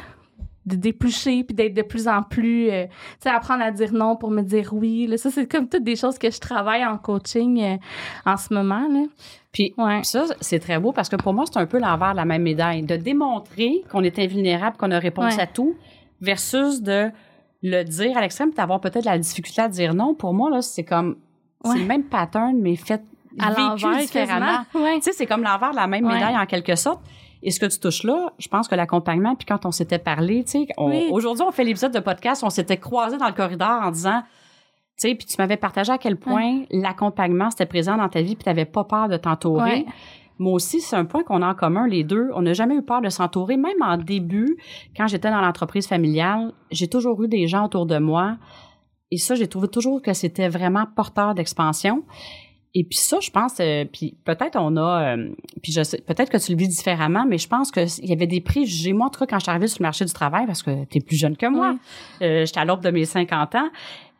[0.66, 2.70] de déplucher puis d'être de plus en plus...
[2.70, 5.06] euh, tu sais, apprendre à dire non pour me dire oui.
[5.08, 7.76] Là, ça, c'est comme toutes des choses que je travaille en coaching euh,
[8.24, 8.86] en ce moment.
[8.88, 9.04] Là.
[9.52, 10.02] Puis Ouais.
[10.04, 12.42] ça, c'est très beau parce que pour moi, c'est un peu l'envers de la même
[12.42, 12.82] médaille.
[12.82, 15.42] De démontrer qu'on est invulnérable, qu'on a réponse Ouais.
[15.42, 15.74] à tout,
[16.20, 17.10] versus de
[17.62, 20.14] le dire à l'extrême, d'avoir peut-être la difficulté à dire non.
[20.14, 21.16] Pour moi, là, c'est comme,
[21.64, 23.02] c'est le même pattern, mais fait,
[23.38, 24.64] À vécu différemment.
[24.72, 27.00] Tu sais, c'est comme l'envers de la même médaille en quelque sorte.
[27.42, 30.44] Et ce que tu touches là, je pense que l'accompagnement, puis quand on s'était parlé,
[30.44, 31.08] tu sais, Oui.
[31.10, 35.08] aujourd'hui, on fait l'épisode de podcast, on s'était croisés dans le corridor en disant, tu
[35.08, 38.44] sais, puis tu m'avais partagé à quel point l'accompagnement, c'était présent dans ta vie, puis
[38.44, 39.70] tu n'avais pas peur de t'entourer.
[39.70, 39.86] Ouais.
[40.38, 42.30] Moi aussi, c'est un point qu'on a en commun, les deux.
[42.34, 43.56] On n'a jamais eu peur de s'entourer.
[43.56, 44.56] Même en début,
[44.96, 48.38] quand j'étais dans l'entreprise familiale, j'ai toujours eu des gens autour de moi.
[49.10, 52.02] Et ça, j'ai trouvé toujours que c'était vraiment porteur d'expansion.
[52.74, 55.28] Et puis ça, je pense, euh, puis peut-être on a, euh,
[55.62, 58.12] puis je sais, peut-être que tu le vis différemment, mais je pense que il y
[58.14, 58.94] avait des préjugés.
[58.94, 60.84] Moi, en tout cas, quand je suis arrivée sur le marché du travail, parce que
[60.86, 61.72] tu es plus jeune que moi,
[62.20, 62.26] Oui.
[62.26, 63.68] euh, j'étais à l'aube de mes 50 ans,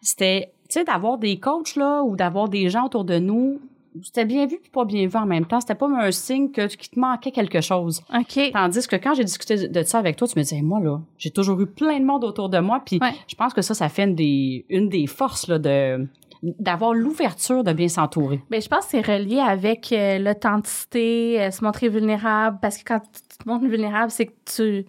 [0.02, 3.58] c'était, tu sais, d'avoir des coachs, là, ou d'avoir des gens autour de nous,
[4.02, 5.60] c'était bien vu puis pas bien vu en même temps.
[5.60, 8.00] C'était pas un signe que, qu'il te manquait quelque chose.
[8.14, 8.50] OK.
[8.52, 11.30] Tandis que quand j'ai discuté de ça avec toi, tu me disais, moi, là, j'ai
[11.30, 13.12] toujours eu plein de monde autour de moi, puis Ouais.
[13.28, 16.08] je pense que ça, ça fait une des, une des forces, là, de,
[16.42, 18.42] d'avoir l'ouverture de bien s'entourer.
[18.50, 22.85] Ben, je pense que c'est relié avec euh, l'authenticité, euh, se montrer vulnérable, parce que
[22.85, 24.87] quand tu te montres vulnérable, c'est que tu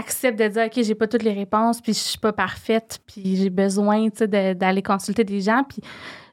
[0.00, 3.36] t'acceptes de dire, OK, j'ai pas toutes les réponses, puis je suis pas parfaite, puis
[3.36, 5.78] j'ai besoin, tu sais, de- d'aller consulter des gens, puis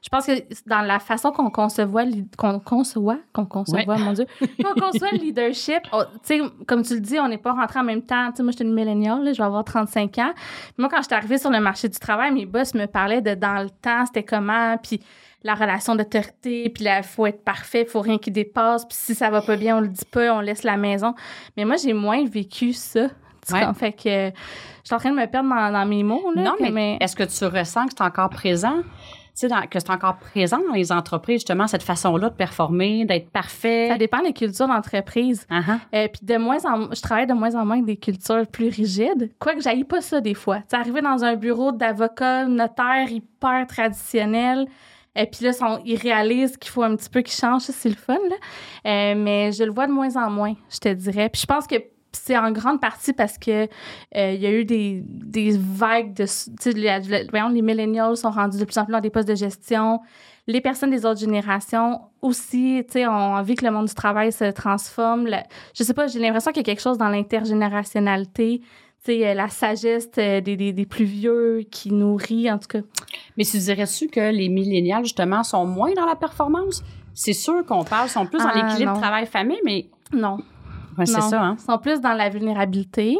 [0.02, 0.32] je pense que
[0.66, 2.04] dans la façon qu'on concevoit,
[2.36, 4.26] qu'on conçoit, qu'on concevoit, mon Dieu,
[4.62, 7.84] qu'on conçoit le leadership, tu sais, comme tu le dis, on n'est pas rentré en
[7.84, 8.30] même temps.
[8.32, 10.32] Tu sais, moi, j'étais une milléniale, là, je vais avoir 35 ans.
[10.34, 13.34] Puis moi, quand j'étais arrivée sur le marché du travail, mes boss me parlaient de
[13.34, 15.00] dans le temps, c'était comment, puis
[15.42, 19.30] la relation d'autorité, puis il faut être parfait, faut rien qui dépasse, puis si ça
[19.30, 21.14] va pas bien, on le dit pas, on laisse la maison.
[21.56, 23.08] Mais moi, j'ai moins vécu ça.
[23.52, 23.60] Ouais.
[23.60, 23.74] comprends?
[23.74, 24.30] Fait que euh,
[24.82, 26.32] je suis en train de me perdre dans, dans mes mots.
[26.34, 28.76] Là, non, mais, est-ce que tu ressens que c'est encore présent?
[28.82, 33.04] Tu sais, dans- que c'est encore présent dans les entreprises, justement, cette façon-là de performer,
[33.04, 33.88] d'être parfait?
[33.90, 35.44] ça dépend des cultures d'entreprise.
[35.50, 35.78] Ah, ah.
[35.92, 38.68] Euh, puis de moins en je travaille de moins en moins avec des cultures plus
[38.68, 39.32] rigides.
[39.40, 40.60] Quoique j'aille pas ça des fois.
[40.70, 44.66] Tu arriver dans un bureau d'avocat, notaire hyper traditionnel,
[45.16, 47.62] et puis là, sont, ils réalisent qu'il faut un petit peu qu'ils changent.
[47.62, 48.36] C'est le fun, là.
[48.90, 51.28] Euh, mais je le vois de moins en moins, je te dirais.
[51.28, 51.76] Puis je pense que
[52.16, 53.64] c'est en grande partie parce que
[54.16, 56.24] euh, il y a eu des, des vagues de...
[56.24, 59.34] Tu sais, voyons, les millennials sont rendus de plus en plus dans des postes de
[59.34, 60.00] gestion.
[60.46, 64.32] Les personnes des autres générations aussi, tu sais, ont envie que le monde du travail
[64.32, 65.28] se transforme.
[65.74, 68.62] je sais pas, j'ai l'impression qu'il y a quelque chose dans l'intergénérationnalité
[69.04, 72.80] sais, euh, la sagesse euh, des, des, des, plus vieux qui nourrit, en tout cas.
[73.36, 76.82] Mais tu dirais-tu que les millénials, justement, sont moins dans la performance?
[77.12, 79.86] C'est sûr qu'on parle, sont plus dans ah, l'équilibre travail-famille, mais...
[80.12, 80.38] Non.
[80.98, 81.56] C'est ça, hein?
[81.58, 83.18] Ils sont plus dans la vulnérabilité.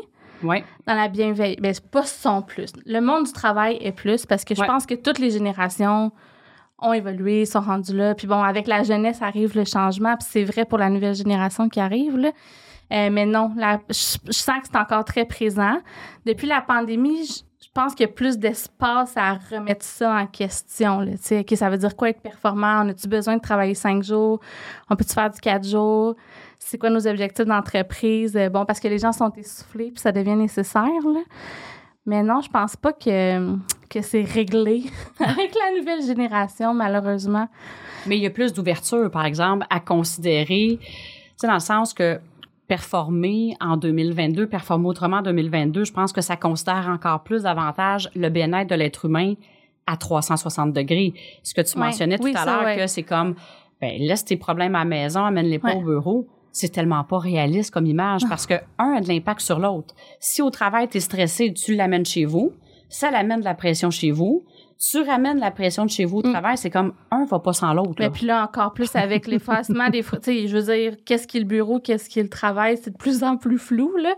[0.87, 1.61] Dans la bienveillance.
[1.61, 2.73] Ben, c'est pas sont plus.
[2.85, 6.13] Le monde du travail est plus parce que je pense que toutes les générations
[6.79, 8.15] ont évolué, sont rendues là.
[8.15, 10.17] Puis bon, avec la jeunesse arrive le changement.
[10.17, 12.31] Puis c'est vrai pour la nouvelle génération qui arrive, là.
[12.93, 13.51] Euh, mais non,
[13.89, 15.79] je, sens que c'est encore très présent.
[16.27, 21.01] Depuis la pandémie, je, pense qu'il y a plus d'espace à remettre ça en question.
[21.01, 22.83] Là, ça veut dire quoi être performant?
[22.85, 24.39] On a-tu besoin de travailler cinq jours?
[24.91, 26.15] On peut-tu faire du quatre jours?
[26.67, 28.35] C'est quoi nos objectifs d'entreprise?
[28.37, 30.89] Euh, bon, parce que les gens sont essoufflés puis ça devient nécessaire.
[32.07, 33.57] Mais non, je pense pas que,
[33.91, 34.85] que c'est réglé
[35.21, 37.49] avec la nouvelle génération, malheureusement.
[38.07, 40.79] Mais il y a plus d'ouverture, par exemple, à considérer,
[41.43, 42.19] dans le sens que
[42.67, 48.11] performer en 2022, performer autrement en 2022, je pense que ça considère encore plus davantage
[48.17, 49.35] le bien-être de l'être humain
[49.87, 51.13] à 360 degrés.
[51.43, 53.35] Ce que tu mentionnais tout à l'heure, que c'est comme,
[53.83, 56.27] ben, laisse tes problèmes à la maison, amène-les pas au bureau.
[56.55, 58.29] C'est tellement pas réaliste comme image ah.
[58.31, 59.95] parce que, un a de l'impact sur l'autre.
[60.19, 62.53] Si au travail, tu es stressé, tu l'amènes chez vous,
[62.89, 64.45] ça l'amène de la pression chez vous
[64.79, 66.33] tu ramènes la pression de chez vous au mm.
[66.33, 67.95] travail, c'est comme un va pas sans l'autre.
[67.99, 70.03] Mais puis là, encore plus avec l'effacement des...
[70.03, 72.79] Tu sais, je veux dire, qu'est-ce qui est le bureau, qu'est-ce qui est le travail,
[72.83, 74.15] c'est de plus en plus flou, là.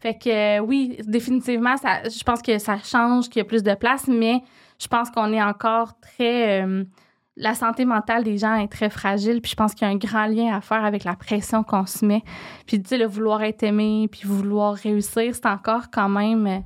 [0.00, 3.62] Fait que euh, oui, définitivement, ça, je pense que ça change, qu'il y a plus
[3.62, 4.42] de place, mais
[4.78, 6.62] je pense qu'on est encore très...
[6.62, 6.84] Euh,
[7.36, 9.96] la santé mentale des gens est très fragile, puis je pense qu'il y a un
[9.96, 12.22] grand lien à faire avec la pression qu'on se met.
[12.66, 16.58] Puis tu sais, le vouloir être aimé, puis vouloir réussir, c'est encore quand même euh,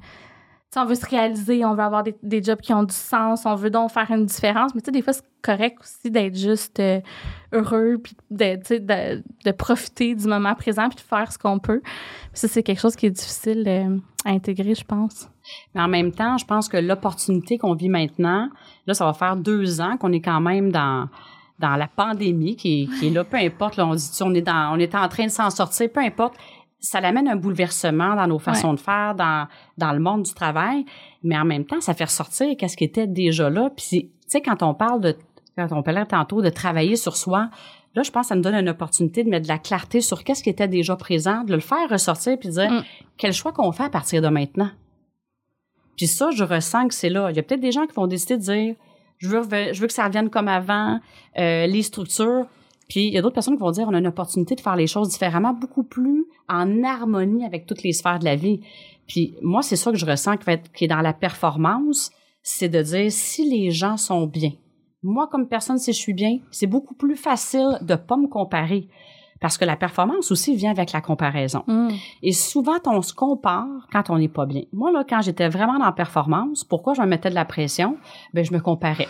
[0.77, 3.55] on veut se réaliser, on veut avoir des, des, jobs qui ont du sens, on
[3.55, 4.75] veut donc faire une différence.
[4.75, 7.01] Mais tu sais, des fois, c'est correct aussi d'être juste euh,
[7.53, 11.81] heureux, puis de, de, de, profiter du moment présent, puis de faire ce qu'on peut.
[12.35, 15.29] ça, c'est quelque chose qui est difficile euh, à intégrer, je pense.
[15.75, 18.51] Mais en même temps, je pense que l'opportunité qu'on vit maintenant,
[18.87, 21.09] là, ça va faire deux ans qu'on est quand même dans
[21.59, 23.95] dans la pandémie qui est, qui là, peu importe, là, on
[24.35, 26.35] est on est en train de s'en sortir, peu importe
[26.81, 30.85] ça l'amène un bouleversement dans nos façons de faire, dans, dans le monde du travail,
[31.23, 33.71] mais en même temps, ça fait ressortir qu'est-ce qui était déjà là.
[33.77, 35.17] Puis, tu sais, quand on parle de,
[35.57, 37.51] quand on parlait tantôt de travailler sur soi,
[37.95, 40.23] là, je pense que ça nous donne une opportunité de mettre de la clarté sur
[40.23, 42.85] qu'est-ce qui était déjà présent, de le faire ressortir puis de dire mm.
[43.17, 44.71] quel choix qu'on fait à partir de maintenant.
[45.97, 47.31] Puis ça, je ressens que c'est là.
[47.31, 48.75] Il y a peut-être des gens qui vont décider de dire
[49.19, 51.01] je veux, je veux que ça revienne comme avant,
[51.39, 52.47] euh, les structures.
[52.89, 54.77] Puis il y a d'autres personnes qui vont dire on a une opportunité de faire
[54.77, 58.61] les choses différemment, beaucoup plus en harmonie avec toutes les sphères de la vie.
[59.07, 62.11] Puis moi, c'est ça que je ressens qui, être, qui est dans la performance,
[62.43, 64.53] c'est de dire si les gens sont bien.
[65.03, 68.89] Moi, comme personne, si je suis bien, c'est beaucoup plus facile de pas me comparer.
[69.41, 71.63] Parce que la performance aussi vient avec la comparaison.
[71.69, 71.91] Mm.
[72.23, 74.63] Et souvent, on se compare quand on n'est pas bien.
[74.73, 77.97] Moi, là, quand j'étais vraiment dans la performance, pourquoi je me mettais de la pression?
[78.35, 79.07] Ben, je me comparais.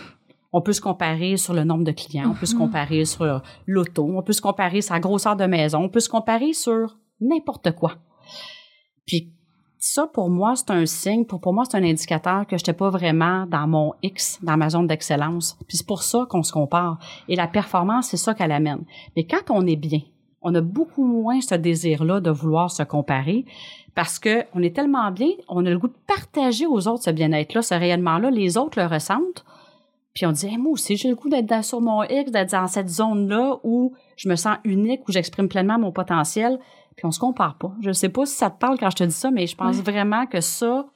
[0.51, 2.57] On peut se comparer sur le nombre de clients, on peut se mm-hmm.
[2.57, 6.09] comparer sur l'auto, on peut se comparer sur la grosseur de maison, on peut se
[6.09, 7.93] comparer sur n'importe quoi.
[9.05, 9.31] Puis
[9.79, 12.73] ça, pour moi, c'est un signe, pour, pour moi, c'est un indicateur que je n'étais
[12.73, 15.57] pas vraiment dans mon X, dans ma zone d'excellence.
[15.67, 16.99] Puis c'est pour ça qu'on se compare.
[17.27, 18.83] Et la performance, c'est ça qu'elle amène.
[19.15, 20.01] Mais quand on est bien,
[20.41, 23.45] on a beaucoup moins ce désir-là de vouloir se comparer
[23.95, 27.09] parce que on est tellement bien, on a le goût de partager aux autres ce
[27.09, 28.31] bien-être-là, ce rayonnement-là.
[28.31, 29.45] Les autres le ressentent.
[30.19, 32.89] Puis on dit, moi aussi, j'ai le goût d'être sur mon X, d'être dans cette
[32.89, 36.59] zone-là où je me sens unique, où j'exprime pleinement mon potentiel.
[36.97, 37.71] Puis on se compare pas.
[37.79, 39.77] Je sais pas si ça te parle quand je te dis ça, mais je pense
[39.77, 40.87] vraiment que ça,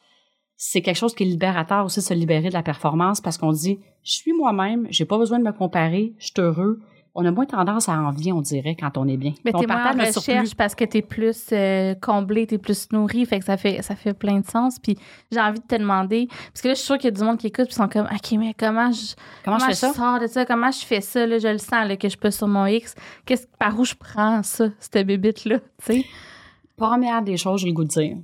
[0.58, 3.54] c'est quelque chose qui est libérateur aussi de se libérer de la performance parce qu'on
[3.54, 6.82] dit, je suis moi-même, j'ai pas besoin de me comparer, je suis heureux,
[7.16, 9.34] on a moins tendance à envier, on dirait, quand on est bien.
[9.46, 13.40] Mais t'es moins en recherche parce que t'es plus euh, comblé, t'es plus nourri, fait
[13.40, 14.80] que ça fait ça fait plein de sens.
[14.80, 14.98] Puis
[15.32, 17.24] j'ai envie de te demander, parce que là, je suis sûre qu'il y a du
[17.24, 19.14] monde qui écoute puis sont comme, ok, mais comment je
[19.46, 19.94] comment, je, fais ça?
[19.94, 22.32] sors de ça, comment je fais ça là, je le sens là, que je peux
[22.32, 22.96] sur mon X.
[23.26, 26.06] Qu'est-ce par où je prends ça, cette bébite là, tu sais?
[26.76, 28.18] Première des choses, j'ai le goût de dire,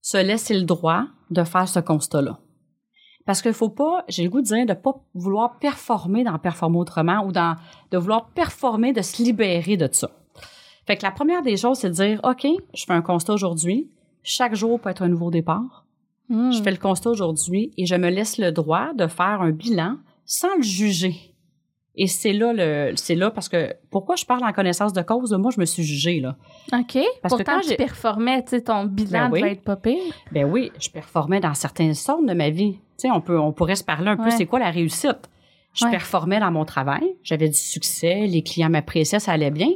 [0.00, 2.38] se laisser le droit de faire ce constat-là.
[3.30, 6.78] Parce qu'il faut pas, j'ai le goût de dire, de pas vouloir performer dans performer
[6.78, 7.54] autrement ou dans,
[7.92, 10.10] de vouloir performer, de se libérer de ça.
[10.84, 13.88] Fait que la première des choses, c'est de dire, OK, je fais un constat aujourd'hui.
[14.24, 15.84] Chaque jour peut être un nouveau départ.
[16.28, 16.50] Hmm.
[16.50, 19.98] Je fais le constat aujourd'hui et je me laisse le droit de faire un bilan
[20.24, 21.14] sans le juger.
[21.94, 25.32] Et c'est là le, c'est là parce que pourquoi je parle en connaissance de cause,
[25.34, 26.34] moi je me suis jugée là.
[26.72, 26.98] OK.
[27.22, 29.40] Parce que Pourtant, quand tu j'ai- performais, tu sais, ton bilan Ben oui.
[29.40, 30.12] devait être pas pire.
[30.32, 32.78] Ben oui, je performais dans certaines zones de ma vie.
[33.00, 34.30] Sais, on peut, on pourrait se parler un peu.
[34.30, 35.30] C'est quoi la réussite?
[35.72, 35.90] Je Ouais.
[35.92, 39.68] performais dans mon travail, j'avais du succès, les clients m'appréciaient, ça allait bien.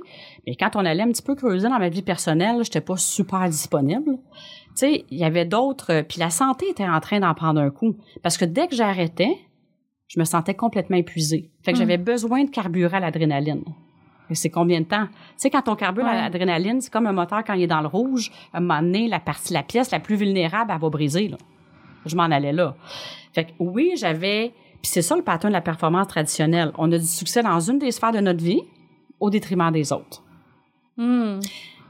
[0.47, 3.49] Mais quand on allait un petit peu creuser dans ma vie personnelle, j'étais pas super
[3.49, 4.17] disponible.
[4.17, 5.93] Tu sais, il y avait d'autres.
[5.93, 8.75] euh, Puis la santé était en train d'en prendre un coup parce que dès que
[8.75, 9.39] j'arrêtais,
[10.09, 11.53] je me sentais complètement épuisée.
[11.63, 11.81] Fait que Mm.
[11.81, 13.63] j'avais besoin de carburer à l'adrénaline.
[14.31, 15.07] Et c'est combien de temps?
[15.07, 17.81] Tu sais, quand on carbure à l'adrénaline, c'est comme un moteur quand il est dans
[17.83, 18.33] le rouge.
[18.53, 21.37] À un moment donné, la partie, la pièce la plus vulnérable, elle va briser, là.
[22.07, 22.77] Je m'en allais là.
[23.33, 24.53] Fait que oui, j'avais...
[24.83, 26.73] Puis c'est ça le pattern de la performance traditionnelle.
[26.77, 28.61] On a du succès dans une des sphères de notre vie
[29.19, 30.23] au détriment des autres.
[30.97, 31.41] Hmm.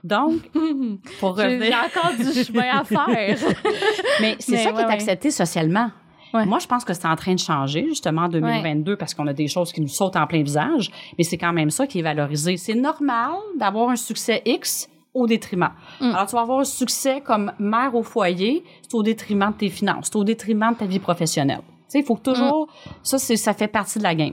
[0.04, 0.42] Donc,
[1.20, 1.64] pour revenir...
[1.64, 3.38] j'ai encore du chemin à faire.
[4.20, 4.92] Mais c'est ça qui est ouais.
[4.92, 5.90] accepté socialement.
[6.34, 6.44] Ouais.
[6.46, 9.32] Moi, je pense que c'est en train de changer, justement, en 2022, parce qu'on a
[9.32, 12.02] des choses qui nous sautent en plein visage, mais c'est quand même ça qui est
[12.02, 12.56] valorisé.
[12.56, 15.70] C'est normal d'avoir un succès X au détriment.
[16.00, 16.10] Mm.
[16.10, 19.70] Alors, tu vas avoir un succès comme mère au foyer, c'est au détriment de tes
[19.70, 21.62] finances, c'est au détriment de ta vie professionnelle.
[21.66, 22.68] Tu sais, il faut toujours...
[23.02, 24.32] Ça, c'est, ça fait partie de la game.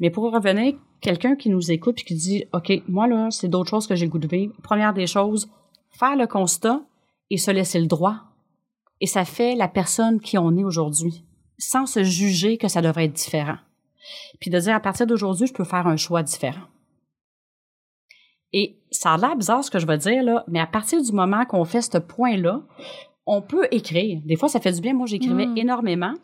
[0.00, 3.70] Mais pour revenir, quelqu'un qui nous écoute et qui dit, OK, moi, là, c'est d'autres
[3.70, 4.52] choses que j'ai le goût de vivre.
[4.62, 5.48] Première des choses,
[5.90, 6.80] faire le constat
[7.30, 8.26] et se laisser le droit
[9.00, 11.24] et ça fait la personne qui on est aujourd'hui,
[11.58, 13.58] sans se juger que ça devrait être différent.
[14.40, 16.62] Puis de dire à partir d'aujourd'hui, je peux faire un choix différent.
[18.52, 21.12] Et ça a l'air bizarre ce que je vais dire là, mais à partir du
[21.12, 22.62] moment qu'on fait ce point-là,
[23.26, 24.20] on peut écrire.
[24.24, 24.94] Des fois, ça fait du bien.
[24.94, 25.58] Moi, j'écrivais Mm.
[25.58, 26.14] énormément.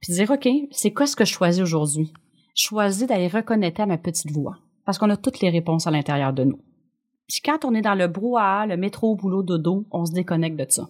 [0.00, 2.12] Puis dire, OK, c'est quoi ce que je choisis aujourd'hui?
[2.54, 4.56] Je choisis d'aller reconnecter à ma petite voix.
[4.84, 6.60] Parce qu'on a toutes les réponses à l'intérieur de nous.
[7.28, 10.66] Puis quand on est dans le brouhaha, le métro, boulot, dodo, on se déconnecte de
[10.68, 10.88] ça.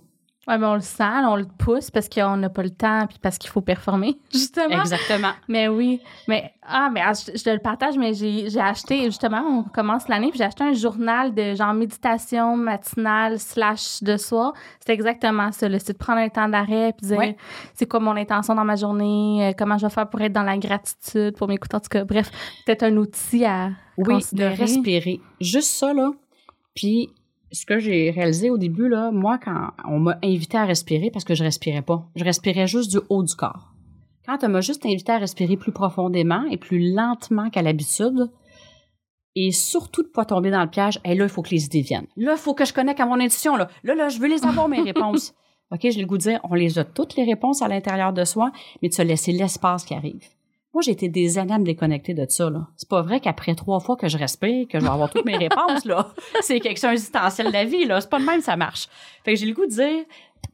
[0.48, 3.18] Ouais, mais on le sent, on le pousse parce qu'on n'a pas le temps puis
[3.20, 4.80] parce qu'il faut performer, justement.
[4.80, 5.32] Exactement.
[5.46, 10.08] Mais oui, mais ah mais ah, je, le partage mais j'ai acheté justement on commence
[10.08, 14.54] l'année puis j'ai acheté un journal de genre méditation matinale slash de soir.
[14.84, 17.36] C'est exactement ça, c'est de prendre un temps d'arrêt puis dire Ouais.
[17.74, 20.42] c'est quoi mon intention dans ma journée, euh, comment je vais faire pour être dans
[20.44, 22.04] la gratitude, pour m'écouter en tout cas.
[22.04, 22.30] Bref,
[22.64, 24.54] peut-être un outil à Oui, de considérer.
[24.54, 25.20] respirer.
[25.40, 26.10] Juste ça, là.
[26.74, 27.10] Puis,
[27.52, 31.24] ce que j'ai réalisé au début, là, moi, quand on m'a invité à respirer, parce
[31.24, 33.72] que je respirais pas, je respirais juste du haut du corps.
[34.26, 38.30] Quand on m'a juste invité à respirer plus profondément et plus lentement qu'à l'habitude,
[39.34, 41.80] et surtout de pas tomber dans le piège, et là, il faut que les idées
[41.80, 42.08] viennent.
[42.16, 43.68] Là, il faut que je connecte à mon intuition, là.
[43.84, 45.34] Là, là, je veux les avoir, mes réponses.
[45.70, 48.24] OK, j'ai le goût de dire, on les a toutes les réponses à l'intérieur de
[48.24, 50.26] soi, mais de se laisser l'espace qui arrive.
[50.74, 52.68] Moi, j'ai été des années à me déconnecter de ça, là.
[52.76, 55.36] C'est pas vrai qu'après trois fois que je respire, que je vais avoir toutes mes
[55.36, 56.12] réponses, là.
[56.42, 58.00] C'est quelque chose existentiel de la vie, là.
[58.00, 58.88] C'est pas de même, ça marche.
[59.24, 60.04] Fait que j'ai le goût de dire,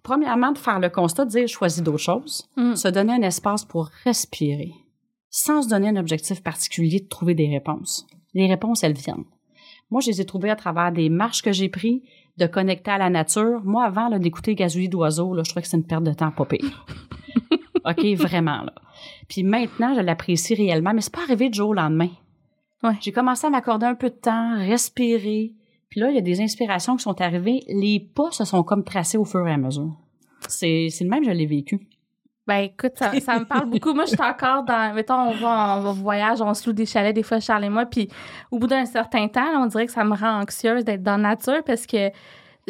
[0.03, 2.49] premièrement, de faire le constat, de dire, choisis d'autres choses.
[2.57, 2.77] Mm.
[2.77, 4.73] Se donner un espace pour respirer.
[5.31, 8.07] Sans se donner un objectif particulier de trouver des réponses.
[8.35, 9.25] Les réponses, elles viennent.
[9.91, 12.01] Moi, je les ai trouvées à travers des marches que j'ai prises,
[12.37, 13.63] de connecter à la nature.
[13.65, 16.45] Moi, avant d'écouter gazouiller d'oiseaux, là, je trouvais que c'est une perte de temps pas
[16.45, 16.87] pire.
[17.85, 18.73] OK, vraiment, là.
[19.29, 22.11] Puis maintenant, je l'apprécie réellement, mais c'est pas arrivé du jour au lendemain.
[22.83, 22.97] Ouais.
[23.01, 25.53] J'ai commencé à m'accorder un peu de temps, respirer.
[25.89, 27.61] Puis là, il y a des inspirations qui sont arrivées.
[27.69, 29.97] Les pas se sont comme tracés au fur et à mesure.
[30.49, 31.89] C'est c'est le même, je l'ai vécu.
[32.47, 33.95] Ben écoute, ça, ça me parle beaucoup.
[33.95, 34.95] Moi, je suis encore dans.
[34.95, 37.71] Mettons, on va, on va voyage, on se loue des chalets, des fois, Charles et
[37.71, 37.87] moi.
[37.87, 38.09] Puis
[38.51, 41.17] au bout d'un certain temps, là, on dirait que ça me rend anxieuse d'être dans
[41.17, 42.11] la nature parce que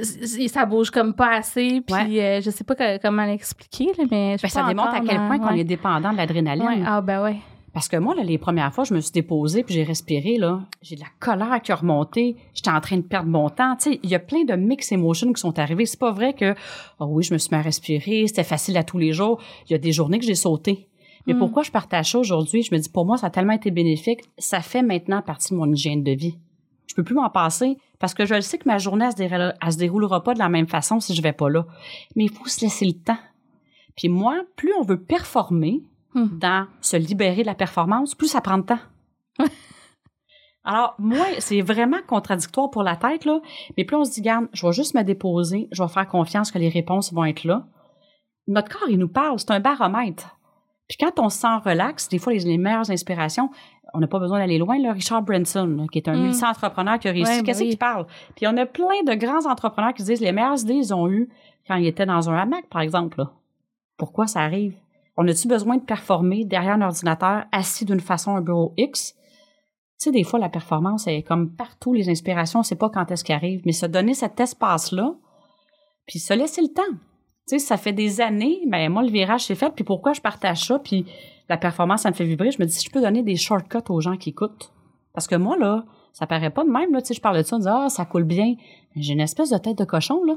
[0.02, 1.80] ça bouge comme pas assez.
[1.80, 5.16] Puis euh, je sais pas que- comment l'expliquer, mais je Ben, ça démontre à quel
[5.16, 5.61] point qu'on ouais.
[5.61, 6.66] est dépendant de l'adrénaline.
[6.66, 7.37] Ouais, Ah, ben ouais.
[7.72, 10.61] Parce que moi, là, les premières fois, je me suis déposée puis j'ai respiré, là.
[10.80, 12.37] J'ai de la colère qui a remonté.
[12.54, 13.74] J'étais en train de perdre mon temps.
[13.74, 15.85] Tu sais, il y a plein de mix emotions qui sont arrivés.
[15.85, 16.54] C'est pas vrai que,
[17.00, 18.28] oh oui, je me suis mis à respirer.
[18.28, 19.40] C'était facile à tous les jours.
[19.68, 20.87] Il y a des journées que j'ai sauté.
[21.26, 21.38] Mais Mm.
[21.38, 22.62] pourquoi je partage ça aujourd'hui?
[22.62, 24.20] Je me dis, pour moi, ça a tellement été bénéfique.
[24.38, 26.38] Ça fait maintenant partie de mon hygiène de vie.
[26.86, 29.16] Je peux plus m'en passer parce que je le sais que ma journée, elle se,
[29.16, 31.66] déroulera, elle se déroulera pas de la même façon si je vais pas là.
[32.16, 33.18] Mais il faut se laisser le temps.
[33.96, 35.82] Puis moi, plus on veut performer
[36.14, 36.38] Hmm.
[36.38, 38.78] dans se libérer de la performance, plus ça prend de temps.
[40.64, 43.40] Alors, moi, c'est vraiment contradictoire pour la tête, là.
[43.76, 46.52] Mais plus on se dit, garde, je vais juste me déposer, je vais faire confiance
[46.52, 47.66] que les réponses vont être là.
[48.46, 50.38] Notre corps, il nous parle, c'est un baromètre.
[50.88, 53.50] Puis quand on se sent relax, des fois, les, les meilleures inspirations,
[53.94, 54.92] on n'a pas besoin d'aller loin, là.
[54.92, 56.22] Richard Branson, qui est un Mm.
[56.24, 57.68] multi-entrepreneur qui a réussi, Ouais, ben qu'est-ce oui.
[57.70, 58.06] qu'il parle?
[58.36, 61.28] Puis on a plein de grands entrepreneurs qui disent les meilleures idées, ils ont eu
[61.66, 63.32] quand ils étaient dans un hamac, par exemple, là.
[63.96, 64.74] Pourquoi ça arrive?
[65.16, 69.14] On a-tu besoin de performer derrière un ordinateur assis d'une façon, un bureau X?
[70.00, 73.08] Tu sais, des fois, la performance est comme partout, les inspirations, on sait pas quand
[73.12, 75.14] est-ce qu'elles arrivent, mais se donner cet espace-là,
[76.06, 76.82] puis se laisser le temps.
[77.46, 80.20] Tu sais, ça fait des années, ben moi, le virage s'est fait, puis pourquoi je
[80.20, 80.78] partage ça?
[80.78, 81.04] Puis
[81.48, 82.50] la performance, ça me fait vibrer.
[82.50, 84.72] Je me dis, si je peux donner des shortcuts aux gens qui écoutent.
[85.12, 87.02] Parce que moi, là, ça paraît pas de même, là.
[87.02, 88.54] Tu sais, je parle de ça, on dit, ah, ça coule bien.
[88.96, 90.36] J'ai une espèce de tête de cochon, là.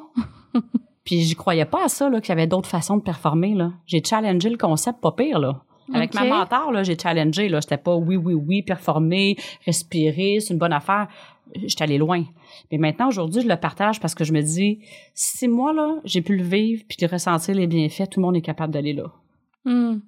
[1.04, 3.72] Puis j'y croyais pas à ça, là, qu'il y avait d'autres façons de performer, là.
[3.86, 5.62] J'ai challengé le concept pas pire, là.
[5.94, 7.62] Avec ma mentor, là, j'ai challengé, là.
[7.62, 11.08] J'étais pas oui, oui, oui, performer, respirer, c'est une bonne affaire.
[11.56, 12.24] J'étais allée loin.
[12.72, 14.80] Mais maintenant, aujourd'hui, je le partage parce que je me dis,
[15.14, 18.36] si moi, là, j'ai pu le vivre puis de ressentir les bienfaits, tout le monde
[18.36, 19.06] est capable d'aller là.
[19.66, 20.00] Hmm.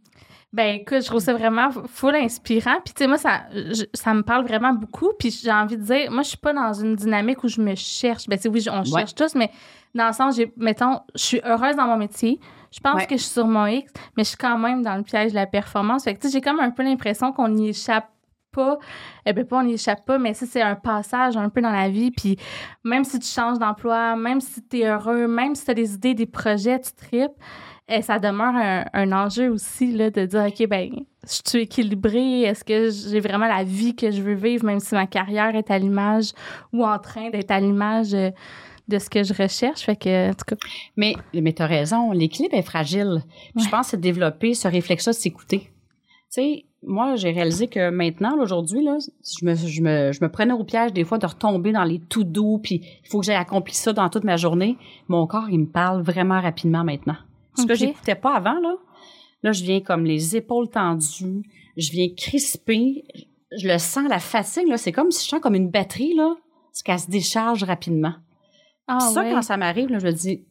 [0.51, 2.77] Ben écoute, je trouve ça vraiment full inspirant.
[2.83, 5.09] Puis tu sais, moi, ça, je- ça me parle vraiment beaucoup.
[5.19, 7.75] Puis j'ai envie de dire, moi, je suis pas dans une dynamique où je me
[7.75, 8.27] cherche.
[8.27, 8.99] Ben tu sais, oui, on Ouais.
[9.01, 9.51] cherche tous, mais
[9.93, 12.39] dans le sens, j'ai, mettons, je suis heureuse dans mon métier.
[12.71, 13.05] Je pense Ouais.
[13.05, 15.35] que je suis sur mon X, mais je suis quand même dans le piège de
[15.35, 16.03] la performance.
[16.03, 18.07] Fait que tu sais, j'ai comme un peu l'impression qu'on n'y échappe
[18.51, 18.77] pas.
[19.25, 21.71] Eh ben pas on n'y échappe pas, mais ça, c'est un passage un peu dans
[21.71, 22.11] la vie.
[22.11, 22.37] Puis
[22.83, 25.93] même si tu changes d'emploi, même si tu es heureux, même si tu as des
[25.93, 27.31] idées, des projets, tu tripes,
[27.87, 30.91] eh, ça demeure un, un enjeu aussi là, de dire, OK, ben,
[31.23, 34.93] je suis équilibrée, est-ce que j'ai vraiment la vie que je veux vivre, même si
[34.93, 36.31] ma carrière est à l'image
[36.71, 38.29] ou en train d'être à l'image euh,
[38.87, 39.81] de ce que je recherche?
[39.81, 40.55] Fait que, en tout cas,
[40.97, 43.21] Mais, mais tu as raison, l'équilibre est fragile.
[43.25, 43.71] Puis Je Ouais.
[43.71, 45.59] pense que développer ce réflexe-là de s'écouter.
[45.61, 45.69] Tu
[46.29, 50.53] sais, moi, j'ai réalisé que maintenant, aujourd'hui, là, je me, je, me, je me prenais
[50.53, 53.36] au piège des fois de retomber dans les tout doux, puis il faut que j'aie
[53.36, 54.77] accompli ça dans toute ma journée.
[55.07, 57.17] Mon corps, il me parle vraiment rapidement maintenant.
[57.57, 57.77] Ce que Ok.
[57.80, 58.75] j'écoutais pas avant, là,
[59.43, 61.43] là, je viens comme les épaules tendues,
[61.75, 63.03] je viens crisper,
[63.57, 66.36] je le sens, la fatigue, là, c'est comme si je sens comme une batterie, là,
[66.71, 68.13] c'est qu'elle se décharge rapidement.
[68.88, 69.32] ah, Puis ça, ouais.
[69.32, 70.45] quand ça m'arrive, là, je me dis,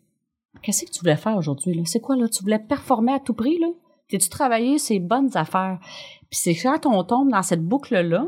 [0.62, 1.72] qu'est-ce que tu voulais faire aujourd'hui?
[1.74, 1.83] là?
[1.87, 2.29] C'est quoi, là?
[2.29, 3.68] Tu voulais performer à tout prix, là?
[4.09, 5.79] T'es-tu travaillé ces bonnes affaires?
[6.31, 8.26] Puis c'est quand on tombe dans cette boucle-là,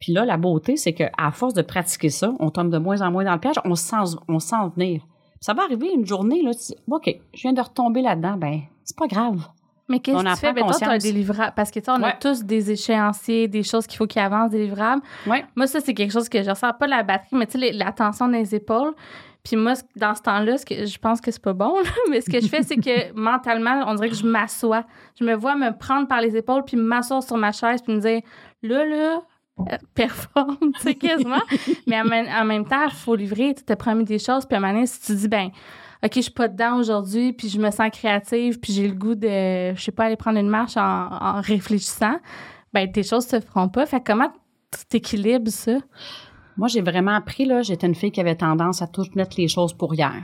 [0.00, 3.10] puis là, la beauté, c'est qu'à force de pratiquer ça, on tombe de moins en
[3.10, 5.00] moins dans le piège, on se sent, on se sent venir.
[5.00, 8.36] Puis ça va arriver une journée, là, tu dis, OK, je viens de retomber là-dedans,
[8.36, 9.48] ben, c'est pas grave.
[9.88, 10.52] Mais qu'est-ce que tu fais?
[10.52, 11.52] Ben, toi, tu as un délivrable.
[11.54, 14.50] Parce que, tu sais, on a tous des échéanciers, des choses qu'il faut qu'ils avancent,
[14.50, 15.02] des livrables.
[15.26, 15.44] Ouais.
[15.56, 17.92] Moi, ça, c'est quelque chose que je ressens pas la batterie, mais tu sais, la
[17.92, 18.94] tension des épaules.
[19.44, 22.20] Puis moi, dans ce temps-là, ce que je pense que c'est pas bon, là, mais
[22.22, 24.84] ce que je fais, c'est que mentalement, on dirait que je m'assois.
[25.20, 28.00] Je me vois me prendre par les épaules, puis m'asseoir sur ma chaise, puis me
[28.00, 28.22] dire,
[28.62, 29.22] là, là,
[29.60, 31.42] euh, performe, tu sais, quasiment.
[31.86, 34.56] mais en même, en même temps, il faut livrer, tu t'as promis des choses, puis
[34.56, 35.50] à un moment donné, si tu dis, ben,
[36.02, 39.14] OK, je suis pas dedans aujourd'hui, puis je me sens créative, puis j'ai le goût
[39.14, 42.18] de, je sais pas, aller prendre une marche en, en réfléchissant,
[42.72, 43.86] ben, tes choses se feront pas.
[43.86, 44.30] Fait que comment
[44.70, 45.78] tu t'équilibres ça?
[46.56, 49.48] Moi, j'ai vraiment appris, là, j'étais une fille qui avait tendance à tout mettre les
[49.48, 50.22] choses pour hier.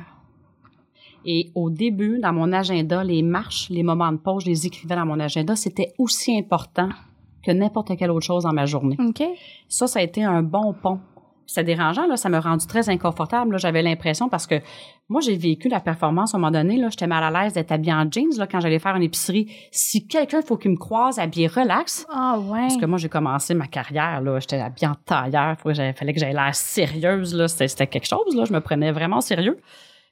[1.25, 4.97] Et au début, dans mon agenda, les marches, les moments de pause, je les écrivais
[4.97, 5.57] dans mon agenda.
[5.57, 6.89] C'était aussi important
[7.43, 8.97] que n'importe quelle autre chose dans ma journée.
[8.99, 9.23] OK?
[9.69, 11.01] Ça, ça a été un bon pont.
[11.53, 13.59] C'était dérangeant, là, ça m'a rendu très inconfortable.
[13.59, 14.61] J'avais l'impression parce que
[15.09, 16.77] moi, j'ai vécu la performance à un moment donné.
[16.77, 19.51] Là, j'étais mal à l'aise d'être habillée en jeans là, quand j'allais faire une épicerie.
[19.73, 22.61] Si quelqu'un faut qu'il me croise habillé relax, Ah, ouais.
[22.61, 24.39] parce que moi, j'ai commencé ma carrière, là.
[24.39, 25.57] J'étais habillée en tailleur.
[25.67, 27.49] J'avais- fallait que j'aie l'air sérieuse, là.
[27.49, 28.45] C'était, quelque chose, là.
[28.45, 29.59] Je me prenais vraiment sérieux.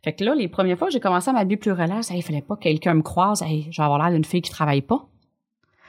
[0.03, 2.11] Fait que là, les premières fois, j'ai commencé à m'habiller plus relax.
[2.11, 3.43] Hey, il fallait pas que quelqu'un me croise.
[3.43, 5.07] Hey, je vais avoir l'air d'une fille qui travaille pas.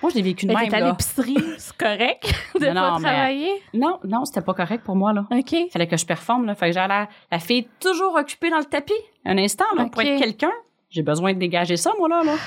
[0.02, 3.00] Moi, je l'ai vécu de même, t'es à l'épicerie, c'est correct de Non, pas non,
[3.00, 3.52] mais- travailler?
[3.74, 5.26] Non, non, c'était pas correct pour moi, là.
[5.30, 5.52] OK.
[5.52, 6.56] Il fallait que je performe, là.
[6.56, 8.94] Fait que j'avais l'air, la fille toujours occupée dans le tapis.
[9.26, 10.08] Un instant, là, pour Ok.
[10.08, 10.52] être quelqu'un.
[10.90, 12.36] J'ai besoin de dégager ça, moi, là, là.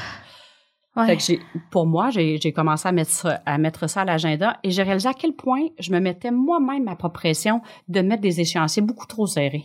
[0.94, 1.06] Ouais.
[1.06, 1.40] Fait que j'ai,
[1.70, 4.82] pour moi, j'ai, j'ai commencé à mettre, ça, à mettre ça à l'agenda et j'ai
[4.82, 8.82] réalisé à quel point je me mettais moi-même ma propre pression de mettre des échéanciers
[8.82, 9.64] beaucoup trop serrés.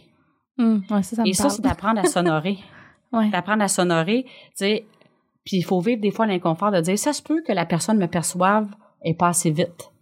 [0.58, 1.56] Hum, ouais, ça, ça me et ça, parle.
[1.58, 2.58] c'est d'apprendre à s'honorer.
[3.12, 3.30] Ouais.
[3.30, 4.24] d'apprendre à s'honorer.
[4.26, 4.86] Tu sais,
[5.48, 7.98] puis il faut vivre des fois l'inconfort de dire, ça se peut que la personne
[7.98, 8.68] me perçoive
[9.02, 9.94] et pas assez vite.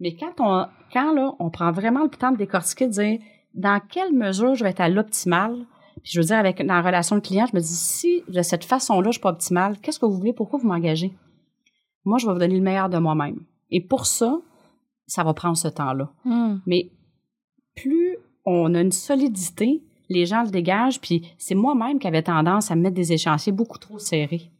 [0.00, 3.20] Mais quand on, quand là, on prend vraiment le temps de décortiquer, de dire,
[3.54, 5.54] dans quelle mesure je vais être à l'optimal,
[6.02, 8.42] puis je veux dire, avec, dans la relation de client, je me dis, si de
[8.42, 10.32] cette façon-là, je suis pas optimale, qu'est-ce que vous voulez?
[10.32, 11.12] Pourquoi vous m'engagez?
[12.04, 13.38] Moi, je vais vous donner le meilleur de moi-même.
[13.70, 14.36] Et pour ça,
[15.06, 16.10] ça va prendre ce temps-là.
[16.24, 16.60] Hum.
[16.66, 16.90] Mais
[17.76, 22.72] plus on a une solidité, les gens le dégagent, puis c'est moi-même qui avais tendance
[22.72, 24.50] à me mettre des échéanciers beaucoup trop serrés.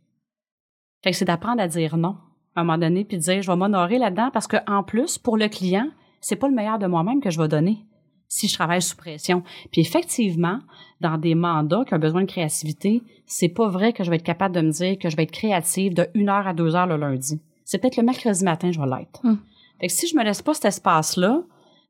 [1.06, 2.16] Fait que c'est d'apprendre à dire non
[2.56, 5.18] à un moment donné, puis de dire je vais m'honorer là-dedans parce que en plus,
[5.18, 5.88] pour le client,
[6.20, 7.78] c'est pas le meilleur de moi-même que je vais donner
[8.26, 9.44] si je travaille sous pression.
[9.70, 10.58] Puis effectivement,
[11.00, 14.24] dans des mandats qui ont besoin de créativité, c'est pas vrai que je vais être
[14.24, 16.88] capable de me dire que je vais être créative de 1 heure à 2 heures
[16.88, 17.40] le lundi.
[17.64, 19.20] C'est peut-être le mercredi matin, je vais l'être.
[19.22, 19.36] Hmm.
[19.80, 21.44] Fait que si je me laisse pas cet espace-là,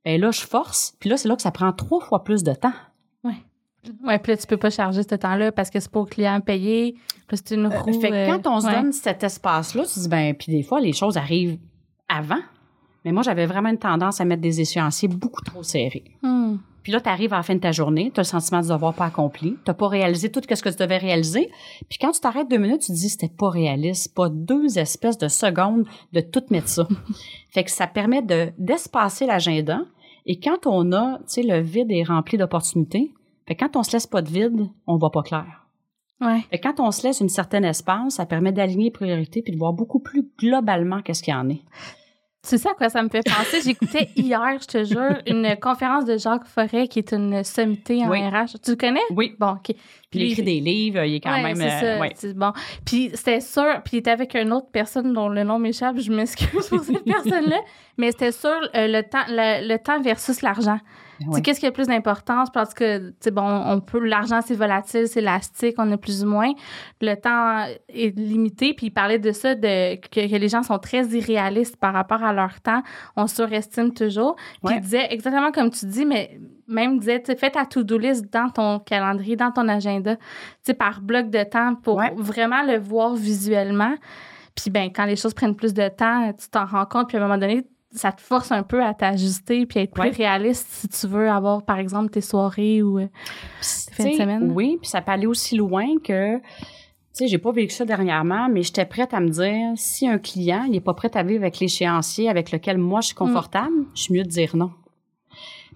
[0.04, 2.52] ben là, je force, puis là, c'est là que ça prend trois fois plus de
[2.52, 2.74] temps.
[4.04, 6.40] Ouais, puis là, tu peux pas charger ce temps-là parce que c'est pas au client
[6.40, 6.96] payé.
[7.26, 8.00] Puis c'est une roue.
[8.00, 8.74] fait que euh, quand on se ouais.
[8.74, 11.58] donne cet espace-là, tu dis, ben, puis des fois, les choses arrivent
[12.08, 12.40] avant.
[13.04, 16.04] Mais moi, j'avais vraiment une tendance à mettre des échéanciers beaucoup trop serrés.
[16.22, 16.56] Hmm.
[16.86, 18.68] Puis là, tu arrives à la fin de ta journée, tu as le sentiment de
[18.68, 21.50] devoir pas accompli, tu pas réalisé tout ce que tu devais réaliser.
[21.88, 25.18] Puis quand tu t'arrêtes deux minutes, tu te dis c'était pas réaliste, pas deux espèces
[25.18, 26.86] de secondes de tout mettre ça.
[27.50, 29.80] fait que ça permet de d'espacer l'agenda.
[30.26, 33.12] Et quand on a, tu sais, le vide est rempli d'opportunités,
[33.46, 35.66] fait que quand on se laisse pas de vide, on voit pas clair.
[36.20, 36.40] Ouais.
[36.50, 39.52] Fait que quand on se laisse une certaine espace, ça permet d'aligner les priorités puis
[39.52, 41.60] de voir beaucoup plus globalement qu'est-ce qu'il y en est.
[42.48, 43.60] Tu sais à quoi ça me fait penser?
[43.64, 48.08] J'écoutais hier, je te jure, une conférence de Jacques Forêt, qui est une sommité en
[48.08, 48.20] Oui.
[48.26, 48.60] RH.
[48.62, 49.00] Tu le connais?
[49.10, 49.34] Oui.
[49.38, 49.74] Bon, OK.
[50.10, 51.56] Puis il écrit des livres, il est quand Ouais, même.
[51.56, 52.12] c'est euh, ça, ouais.
[52.14, 52.52] c'est bon.
[52.84, 56.12] Puis c'était sûr, puis il était avec une autre personne dont le nom m'échappe, je
[56.12, 57.58] m'excuse pour cette personne-là,
[57.98, 60.78] mais c'était sûr euh, le temps le, le temps versus l'argent.
[61.20, 61.40] Sais, Ouais.
[61.42, 62.50] qu'est-ce qui a plus d'importance?
[62.50, 66.52] Parce que bon, on peut l'argent c'est volatile, c'est élastique, on a plus ou moins.
[67.00, 70.78] Le temps est limité, puis il parlait de ça de que, que les gens sont
[70.78, 72.82] très irréalistes par rapport à leur temps,
[73.16, 74.36] on surestime toujours.
[74.36, 74.74] Puis Ouais.
[74.76, 76.38] il disait exactement comme tu dis mais
[76.68, 80.16] même disait fais ta to-do list dans ton calendrier, dans ton agenda,
[80.78, 82.12] par bloc de temps pour Ouais.
[82.16, 83.94] vraiment le voir visuellement.
[84.54, 87.20] Puis ben quand les choses prennent plus de temps, tu t'en rends compte puis à
[87.20, 87.64] un moment donné
[87.96, 90.10] ça te force un peu à t'ajuster puis à être plus Ouais.
[90.10, 93.08] réaliste si tu veux avoir par exemple tes soirées ou euh,
[93.92, 94.52] fin de semaine.
[94.54, 96.42] Oui, puis ça peut aller aussi loin que, tu
[97.12, 100.64] sais, j'ai pas vécu ça dernièrement, mais j'étais prête à me dire, si un client,
[100.68, 104.02] il est pas prêt à vivre avec l'échéancier avec lequel moi je suis confortable, je
[104.02, 104.70] suis mieux de dire non.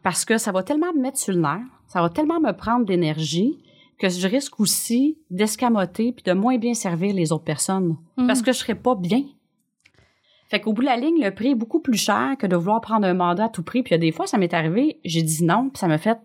[0.03, 2.85] Parce que ça va tellement me mettre sur le nerf, ça va tellement me prendre
[2.87, 3.59] d'énergie
[3.99, 7.97] que je risque aussi d'escamoter puis de moins bien servir les autres personnes.
[8.16, 8.27] Mhm.
[8.27, 9.23] Parce que je serais pas bien.
[10.51, 12.80] Fait qu'au bout de la ligne, le prix est beaucoup plus cher que de vouloir
[12.80, 13.82] prendre un mandat à tout prix.
[13.82, 15.98] Puis il y a des fois, ça m'est arrivé, j'ai dit non, puis ça m'a
[15.98, 16.20] fait, tu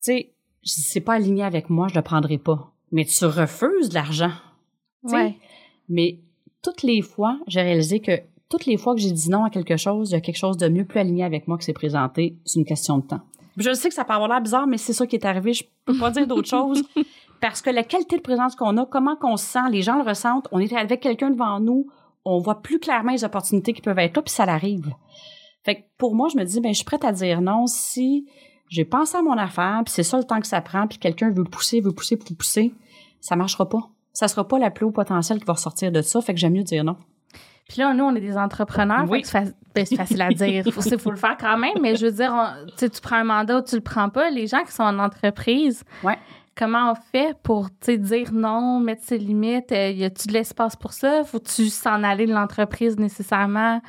[0.00, 0.32] sais,
[0.62, 2.72] c'est pas aligné avec moi, je le prendrai pas.
[2.92, 4.30] Mais tu refuses de l'argent.
[5.02, 5.16] tu sais?
[5.16, 5.38] Ouais.
[5.88, 6.20] Mais
[6.62, 8.12] toutes les fois, j'ai réalisé que
[8.48, 10.56] toutes les fois que j'ai dit non à quelque chose, il y a quelque chose
[10.56, 12.36] de mieux plus aligné avec moi qui s'est présenté.
[12.44, 13.22] C'est une question de temps.
[13.56, 15.54] Je sais que ça peut avoir l'air bizarre, mais c'est ça qui est arrivé.
[15.54, 16.84] Je peux pas dire d'autre chose.
[17.40, 20.08] Parce que la qualité de présence qu'on a, comment qu'on se sent, les gens le
[20.08, 21.88] ressentent, on est avec quelqu'un devant nous,
[22.24, 24.92] on voit plus clairement les opportunités qui peuvent être là, puis ça l'arrive.
[25.64, 28.26] Fait que pour moi, je me dis, ben, je suis prête à dire non si
[28.68, 31.30] j'ai pensé à mon affaire, puis c'est ça le temps que ça prend, puis quelqu'un
[31.30, 32.72] veut pousser, veut pousser pour pousser,
[33.20, 33.88] ça marchera pas.
[34.12, 36.52] Ça sera pas la plus haut potentiel qui va ressortir de ça, fait que j'aime
[36.54, 36.96] mieux dire non.
[37.68, 39.06] Puis là, nous, on est des entrepreneurs.
[39.08, 39.22] Oui.
[39.24, 40.64] C'est ben, c'est facile à dire.
[40.66, 41.74] Il faut, faut le faire quand même.
[41.80, 44.28] Mais je veux dire, on- tu prends un mandat ou tu le prends pas.
[44.30, 46.18] Les gens qui sont en entreprise, Ouais.
[46.56, 49.72] Comment on fait pour dire non, mettre ses limites?
[49.72, 51.24] Euh, y a-tu de l'espace pour ça?
[51.24, 53.80] Faut-tu s'en aller de l'entreprise nécessairement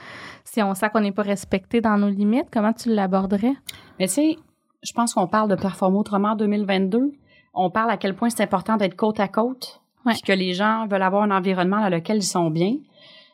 [0.44, 2.48] si on sent qu'on n'est pas respecté dans nos limites?
[2.52, 3.54] Comment tu l'aborderais?
[4.00, 4.36] Mais tu sais,
[4.82, 7.12] je pense qu'on parle de performer autrement en 2022.
[7.54, 10.14] On parle à quel point c'est important d'être côte à côte, Ouais.
[10.14, 12.76] puis que les gens veulent avoir un environnement dans lequel ils sont bien.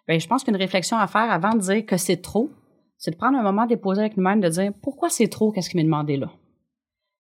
[0.08, 2.50] Ben, je pense qu'une réflexion à faire avant de dire que c'est trop,
[2.98, 5.70] c'est de prendre un moment, de poser avec nous-mêmes, de dire pourquoi c'est trop, qu'est-ce
[5.70, 6.28] qui m'est demandé là?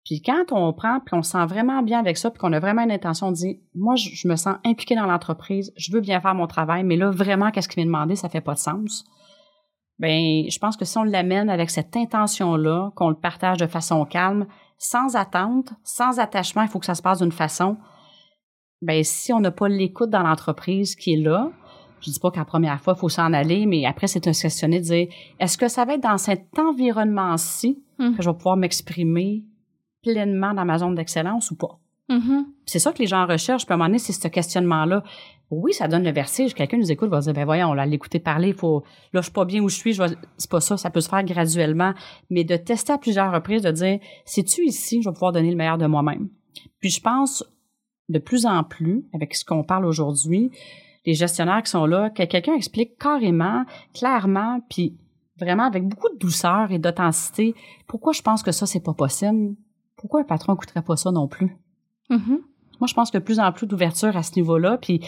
[0.06, 2.60] Puis quand on prend, puis on se sent vraiment bien avec ça, puis qu'on a
[2.60, 6.00] vraiment une intention de dire, moi, je, je me sens impliqué dans l'entreprise, je veux
[6.00, 8.58] bien faire mon travail, mais là, vraiment, qu'est-ce qui m'est demandé, ça fait pas de
[8.58, 9.04] sens.
[9.98, 14.04] Ben, je pense que si on l'amène avec cette intention-là, qu'on le partage de façon
[14.04, 14.46] calme,
[14.78, 17.76] sans attente, sans attachement, il faut que ça se passe d'une façon.
[18.82, 21.50] Ben, si on n'a pas l'écoute dans l'entreprise qui est là,
[22.00, 24.32] je dis pas qu'à la première fois, il faut s'en aller, mais après, c'est un
[24.32, 25.08] questionner de dire,
[25.40, 28.16] est-ce que ça va être dans cet environnement-ci Mhm.
[28.16, 29.44] que je vais pouvoir m'exprimer
[30.06, 31.78] pleinement dans ma zone d'excellence ou pas?
[32.08, 32.44] Mhm.
[32.44, 33.66] Puis C'est ça que les gens recherchent.
[33.66, 35.02] Puis à un moment donné, c'est ce questionnement-là.
[35.50, 36.54] Oui, ça donne le vertige.
[36.54, 38.82] Quelqu'un nous écoute, va dire, ben voyons, on l'a l'écouter parler, faut,
[39.12, 41.00] là, je suis pas bien où je suis, je vais, c'est pas ça, ça peut
[41.00, 41.94] se faire graduellement.
[42.30, 45.50] Mais de tester à plusieurs reprises, de dire, si tu ici, je vais pouvoir donner
[45.50, 46.28] le meilleur de moi-même?
[46.80, 47.44] Puis je pense,
[48.08, 50.50] de plus en plus, avec ce qu'on parle aujourd'hui,
[51.04, 54.96] les gestionnaires qui sont là, que quelqu'un explique carrément, clairement, puis
[55.38, 57.54] vraiment avec beaucoup de douceur et d'authenticité,
[57.86, 59.54] pourquoi je pense que ça, c'est pas possible?
[59.96, 61.56] Pourquoi un patron écouterait pas ça non plus?
[62.10, 62.38] Mhm.
[62.80, 65.00] Moi, je pense que de plus en plus d'ouverture à ce niveau-là, puis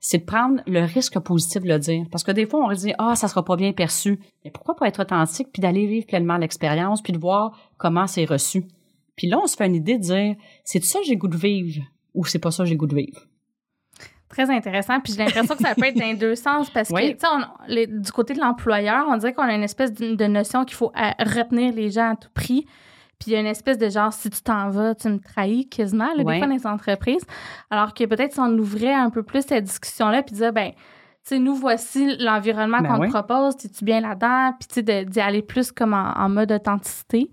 [0.00, 2.06] c'est de prendre le risque positif de le dire.
[2.10, 4.18] Parce que des fois, on dit ah, ça sera pas bien perçu.
[4.44, 8.24] Mais pourquoi pas être authentique puis d'aller vivre pleinement l'expérience puis de voir comment c'est
[8.24, 8.64] reçu?
[9.14, 10.34] Puis là, on se fait une idée de dire
[10.64, 11.82] c'est ça que j'ai goût de vivre
[12.14, 13.20] ou c'est pas ça que j'ai goût de vivre.
[14.28, 14.98] Très intéressant.
[15.00, 17.12] Puis j'ai l'impression que ça peut être dans les deux sens parce que, Oui.
[17.12, 20.14] tu sais, on- les- du côté de l'employeur, on dirait qu'on a une espèce de,
[20.16, 22.66] de notion qu'il faut euh, retenir les gens à tout prix.
[23.22, 25.68] Puis il y a une espèce de genre, si tu t'en vas, tu me trahis
[25.68, 26.34] quasiment, là, Ouais.
[26.34, 27.24] des fois dans les entreprises.
[27.70, 30.76] Alors que peut-être si on ouvrait un peu plus cette discussion-là, puis dire, ben, tu
[31.22, 33.06] sais, nous voici l'environnement Ben qu'on oui.
[33.06, 34.54] te propose, es-tu bien là-dedans?
[34.58, 37.30] Puis tu sais, d'y aller plus comme en, en mode authenticité.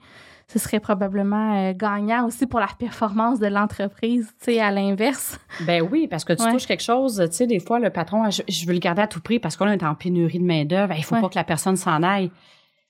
[0.47, 5.39] ce serait probablement euh, gagnant aussi pour la performance de l'entreprise, tu sais, à l'inverse.
[5.61, 8.65] Ben oui, parce que tu touches quelque chose, tu sais, des fois, le patron, je,
[8.67, 11.15] veux le garder à tout prix parce qu'on est en pénurie de main-d'œuvre, il faut
[11.19, 12.31] pas que la personne s'en aille.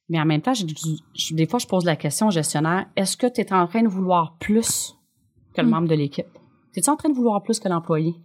[0.09, 0.53] Mais en même temps,
[1.31, 3.87] des fois, je pose la question au gestionnaire, est-ce que tu es en train de
[3.87, 4.97] vouloir plus
[5.53, 5.71] que le mm.
[5.71, 6.27] membre de l'équipe?
[6.75, 8.15] Es-tu en train de vouloir plus que l'employé?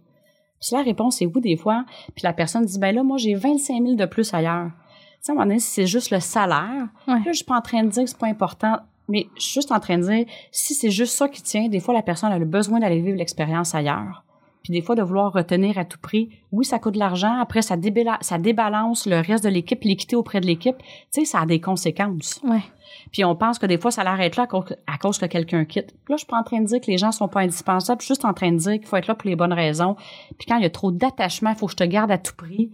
[0.59, 1.85] Puis la réponse est oui, des fois.
[2.15, 4.71] Puis la personne dit, ben là, moi, j'ai 25 000 de plus ailleurs.
[4.71, 7.61] Tu sais, à un moment donné, c'est juste le salaire, là, je suis pas en
[7.61, 8.77] train de dire que c'est pas important
[9.07, 11.79] mais je suis juste en train de dire, si c'est juste ça qui tient, des
[11.79, 14.23] fois, la personne a le besoin d'aller vivre l'expérience ailleurs.
[14.65, 17.37] Puis des fois, de vouloir retenir à tout prix, oui, ça coûte de l'argent.
[17.39, 17.75] Après, ça,
[18.21, 20.77] ça débalance le reste de l'équipe, l'équité auprès de l'équipe.
[20.79, 22.41] Tu sais, ça a des conséquences.
[22.43, 22.63] Ouais.
[23.11, 24.47] Puis on pense que des fois, ça l'arrête là
[24.87, 25.93] à cause, que quelqu'un quitte.
[26.09, 28.01] Là, je suis pas en train de dire que les gens sont pas indispensables.
[28.01, 29.97] Je suis juste en train de dire qu'il faut être là pour les bonnes raisons.
[30.39, 32.33] Puis quand il y a trop d'attachement, il faut que je te garde à tout
[32.35, 32.71] prix.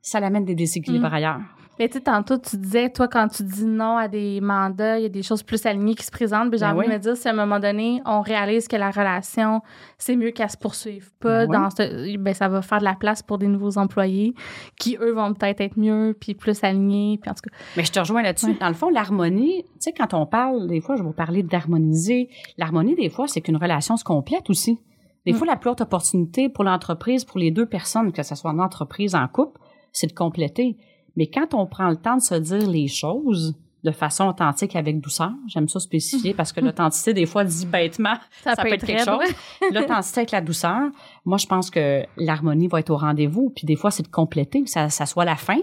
[0.00, 1.14] Ça l'amène des déséquilibres mm.
[1.14, 1.40] ailleurs.
[1.78, 5.02] Mais tu sais, tantôt, tu disais, toi, quand tu dis non à des mandats, il
[5.02, 6.50] y a des choses plus alignées qui se présentent.
[6.50, 8.76] Puis j'ai ben envie de me dire, si à un moment donné, on réalise que
[8.76, 9.62] la relation,
[9.96, 13.22] c'est mieux qu'elle se poursuive pas, ben dans ben, ça va faire de la place
[13.22, 14.34] pour des nouveaux employés
[14.78, 17.18] qui, eux, vont peut-être être mieux, puis plus alignés.
[17.20, 17.56] Puis en tout cas.
[17.76, 18.54] Mais je te rejoins là-dessus.
[18.60, 21.42] Dans le fond, l'harmonie, tu sais, quand on parle, des fois, je vais vous parler
[21.42, 22.28] d'harmoniser.
[22.58, 24.78] L'harmonie, des fois, c'est qu'une relation se complète aussi.
[25.24, 25.36] Des mm.
[25.36, 28.60] fois, la plus haute opportunité pour l'entreprise, pour les deux personnes, que ce soit une
[28.60, 29.60] entreprise en couple,
[29.92, 30.76] c'est de compléter.
[31.16, 33.54] Mais quand on prend le temps de se dire les choses
[33.84, 38.14] de façon authentique avec douceur, j'aime ça spécifier parce que l'authenticité, des fois, dit bêtement,
[38.42, 39.34] ça, peut, être, quelque chose.
[39.72, 40.90] L'authenticité avec la douceur,
[41.24, 43.50] moi, je pense que l'harmonie va être au rendez-vous.
[43.50, 45.58] Puis des fois, c'est de compléter, que ça, ça soit la fin.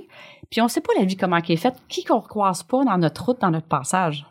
[0.50, 1.76] Puis on sait pas la vie comment elle est faite.
[1.88, 4.26] Qui qu'on croise pas dans notre route, dans notre passage?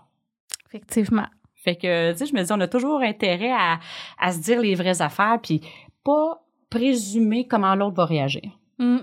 [0.67, 1.27] Effectivement.
[1.55, 3.79] Fait que, tu sais, je me dis, on a toujours intérêt à,
[4.19, 5.63] à se dire les vraies affaires, puis
[6.05, 8.43] pas présumer comment l'autre va réagir.
[8.79, 8.99] Mm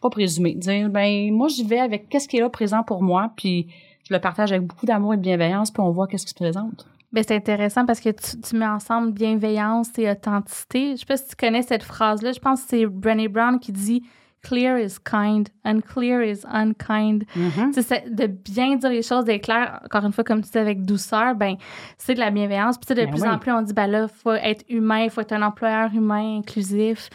[0.00, 3.32] pas présumer, dire ben moi j'y vais avec qu'est-ce qui est là présent pour moi,
[3.36, 3.68] puis
[4.08, 6.34] je le partage avec beaucoup d'amour et de bienveillance, puis on voit qu'est-ce qui se
[6.34, 6.86] présente.
[7.12, 10.92] Ben c'est intéressant parce que tu, mets ensemble bienveillance et authenticité.
[10.92, 12.32] Je sais pas si tu connais cette phrase-là.
[12.32, 14.02] Je pense que c'est Brené Brown qui dit
[14.42, 17.24] Clear is kind, unclear is unkind.
[17.36, 18.14] Mm-hmm.
[18.14, 21.34] de bien dire les choses, d'être clair, encore une fois, comme tu dis, avec douceur,
[21.34, 21.56] ben
[21.98, 22.78] c'est de la bienveillance.
[22.78, 25.20] Puis de ben plus en plus, on dit, ben là, faut être humain, il faut
[25.20, 27.08] être un employeur humain, inclusif.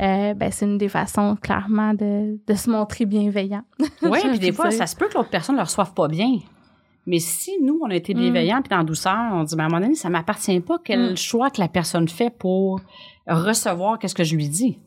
[0.00, 3.62] Euh, ben, c'est une des façons, clairement, de, de se montrer bienveillant.
[4.02, 6.38] Oui, puis des fois, ça se peut que l'autre personne ne le reçoive pas bien.
[7.06, 8.62] Mais si nous, on a été bienveillants mm.
[8.62, 11.16] puis dans douceur, on dit, ben, à un moment donné, ça m'appartient pas quel mm.
[11.16, 12.80] choix que la personne fait pour
[13.26, 14.78] recevoir qu'est-ce que je lui dis.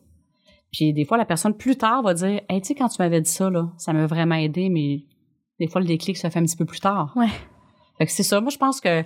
[0.72, 3.20] Puis des fois, la personne plus tard va dire, hey, tu sais, quand tu m'avais
[3.20, 5.04] dit ça, là, ça m'a vraiment aidé, mais
[5.58, 7.12] des fois, le déclic se fait un petit peu plus tard.
[7.16, 7.28] Ouais.
[7.98, 8.40] Fait que c'est ça.
[8.40, 9.04] Moi, je pense que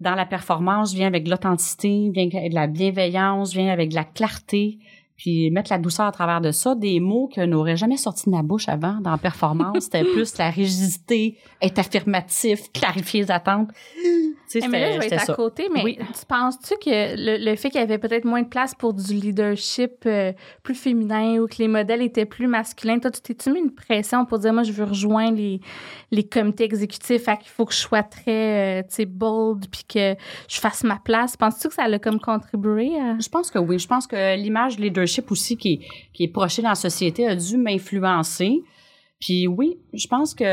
[0.00, 4.04] dans la performance, vient avec l'authenticité, vient avec de la bienveillance, vient avec de la
[4.04, 4.78] clarté,
[5.20, 8.30] puis mettre la douceur à travers de ça, des mots que n'auraient jamais sorti de
[8.30, 13.68] ma bouche avant dans la performance, c'était plus la rigidité, être affirmatif, clarifier les attentes.
[14.02, 17.68] Tu sais, mais là, je vais être à côté, mais tu penses-tu que le, fait
[17.68, 21.56] qu'il y avait peut-être moins de place pour du leadership euh, plus féminin ou que
[21.58, 24.72] les modèles étaient plus masculins, toi, tu t'es-tu mis une pression pour dire, moi, je
[24.72, 25.60] veux rejoindre les,
[26.10, 29.84] les comités exécutifs, fait qu'il faut que je sois très, euh, tu sais, bold puis
[29.86, 30.16] que
[30.48, 31.36] je fasse ma place?
[31.36, 33.18] Penses-tu que ça a comme contribué à...
[33.20, 33.78] Je pense que oui.
[33.78, 35.80] Je pense que l'image de leadership aussi qui est,
[36.12, 38.62] qui est prochée dans la société a dû m'influencer.
[39.20, 40.44] Puis oui, je pense que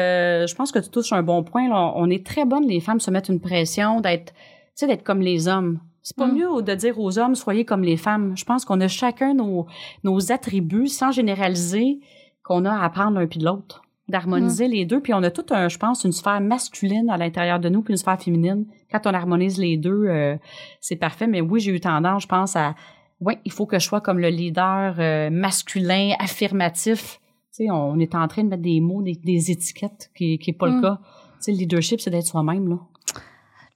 [0.48, 1.70] je pense que tu touches un bon point.
[1.70, 1.94] Là.
[1.96, 4.40] On est très bonnes les femmes se mettre une pression d'être, tu
[4.76, 5.80] sais, d'être comme les hommes.
[6.02, 6.36] C'est pas mm.
[6.36, 8.36] mieux de dire aux hommes soyez comme les femmes.
[8.36, 9.68] Je pense qu'on a chacun nos,
[10.04, 12.00] nos attributs sans généraliser
[12.44, 14.72] qu'on a à apprendre l'un puis l'autre, d'harmoniser mm.
[14.72, 15.00] les deux.
[15.00, 17.94] Puis on a tout un, je pense, une sphère masculine à l'intérieur de nous puis
[17.94, 18.66] une sphère féminine.
[18.92, 20.36] Quand on harmonise les deux, euh,
[20.82, 21.28] c'est parfait.
[21.28, 22.76] Mais oui, j'ai eu tendance, je pense à,
[23.20, 27.20] oui, il faut que je sois comme le leader euh, masculin, affirmatif
[27.66, 30.82] on est en train de mettre des mots, des, étiquettes, qui n'est pas le mm.
[30.82, 31.00] cas.
[31.48, 32.78] le leadership, c'est d'être soi-même, là.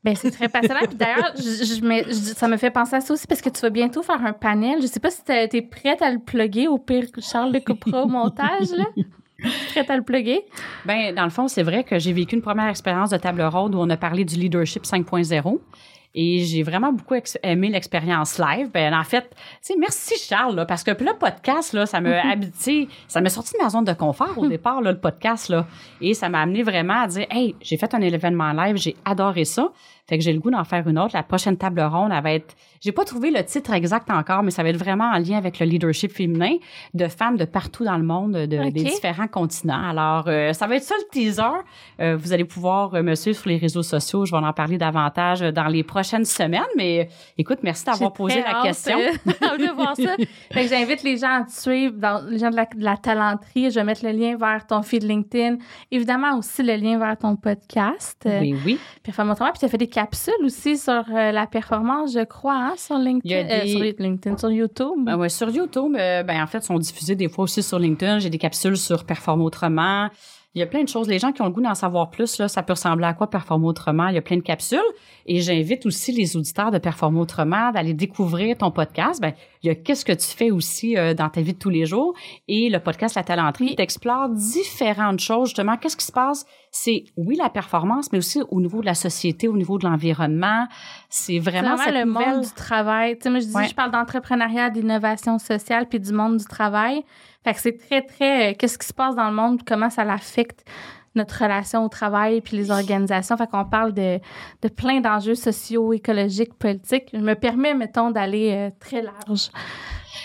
[0.04, 0.80] Ben, c'est très passionnant.
[0.96, 4.24] d'ailleurs, je, ça me fait penser à ça aussi parce que tu vas bientôt faire
[4.26, 4.82] un panel.
[4.82, 6.68] Je sais pas si tu es prête à le plugger.
[6.68, 8.86] Au pire, Charles le coupera au montage, là.
[9.72, 10.46] Prête à le plugger?
[10.86, 13.74] Ben, dans le fond, c'est vrai que j'ai vécu une première expérience de table ronde
[13.74, 15.60] où on a parlé du leadership 5.0.
[16.14, 18.70] Et j'ai vraiment beaucoup aimé l'expérience live.
[18.74, 19.34] Ben, en fait,
[19.80, 23.64] merci Charles, là, parce que le podcast, là, ça m'a habité, ça m'a sorti de
[23.64, 25.66] ma zone de confort au départ, là, le podcast, là.
[26.02, 29.46] Et ça m'a amené vraiment à dire, hey, j'ai fait un événement live, j'ai adoré
[29.46, 29.72] ça.
[30.12, 31.12] Fait que j'ai le goût d'en faire une autre.
[31.14, 34.52] La prochaine table ronde, elle va être, j'ai pas trouvé le titre exact encore, mais
[34.52, 36.58] ça va être vraiment en lien avec le leadership féminin
[36.94, 39.82] de femmes de partout dans le monde, de, des différents continents.
[39.82, 41.44] Alors, euh, ça va être ça le teaser.
[42.02, 44.26] Euh, vous allez pouvoir me suivre sur les réseaux sociaux.
[44.26, 46.60] Je vais en parler davantage dans les prochaines semaines.
[46.76, 47.08] Mais
[47.38, 48.98] écoute, merci d'avoir posé la question.
[49.26, 50.18] de voir ça.
[50.52, 52.98] Fait que j'invite les gens à te suivre, dans, les gens de la, de la
[52.98, 53.72] talenterie.
[53.72, 55.56] Je vais mettre le lien vers ton feed LinkedIn.
[55.90, 58.22] Évidemment, aussi le lien vers ton podcast.
[58.26, 58.80] euh, Oui, oui.
[59.04, 62.74] Performance Puis tu as fait des capsules aussi sur euh, la performance, je crois, hein,
[62.78, 63.44] sur LinkedIn.
[63.44, 64.98] Des- euh, sur LinkedIn, sur YouTube.
[65.06, 68.20] Ben ouais, sur YouTube, euh, ben en fait, sont diffusés des fois aussi sur LinkedIn.
[68.20, 70.10] J'ai des capsules sur Performe autrement.
[70.54, 71.08] Il y a plein de choses.
[71.08, 73.30] Les gens qui ont le goût d'en savoir plus, là, ça peut ressembler à quoi
[73.30, 74.08] Performer autrement.
[74.10, 74.80] Il y a plein de capsules.
[75.26, 79.22] Et j'invite aussi les auditeurs de Performer autrement d'aller découvrir ton podcast.
[79.22, 79.32] Ben,
[79.64, 81.86] il y a qu'est-ce que tu fais aussi euh, dans ta vie de tous les
[81.86, 82.14] jours?
[82.50, 85.50] Et le podcast La Talenterie t'explore différentes choses.
[85.50, 86.46] Justement, qu'est-ce qui se passe?
[86.70, 90.68] C'est, oui, la performance, mais aussi au niveau de la société, au niveau de l'environnement.
[91.10, 92.30] C'est C'est vraiment, vraiment cette le nouvelle...
[92.36, 93.16] monde du travail.
[93.18, 93.68] Tu sais, moi, je dis, Ouais.
[93.70, 97.04] je parle d'entrepreneuriat, d'innovation sociale, puis du monde du travail.
[97.44, 98.52] Fait que c'est très, très...
[98.52, 100.64] euh, Qu'est-ce qui se passe dans le monde, comment ça l'affecte
[101.16, 103.36] notre relation au travail puis les organisations.
[103.38, 104.20] Fait qu'on parle de,
[104.76, 107.10] plein d'enjeux sociaux, écologiques, politiques.
[107.14, 109.50] Je me permets, mettons, d'aller euh, très large.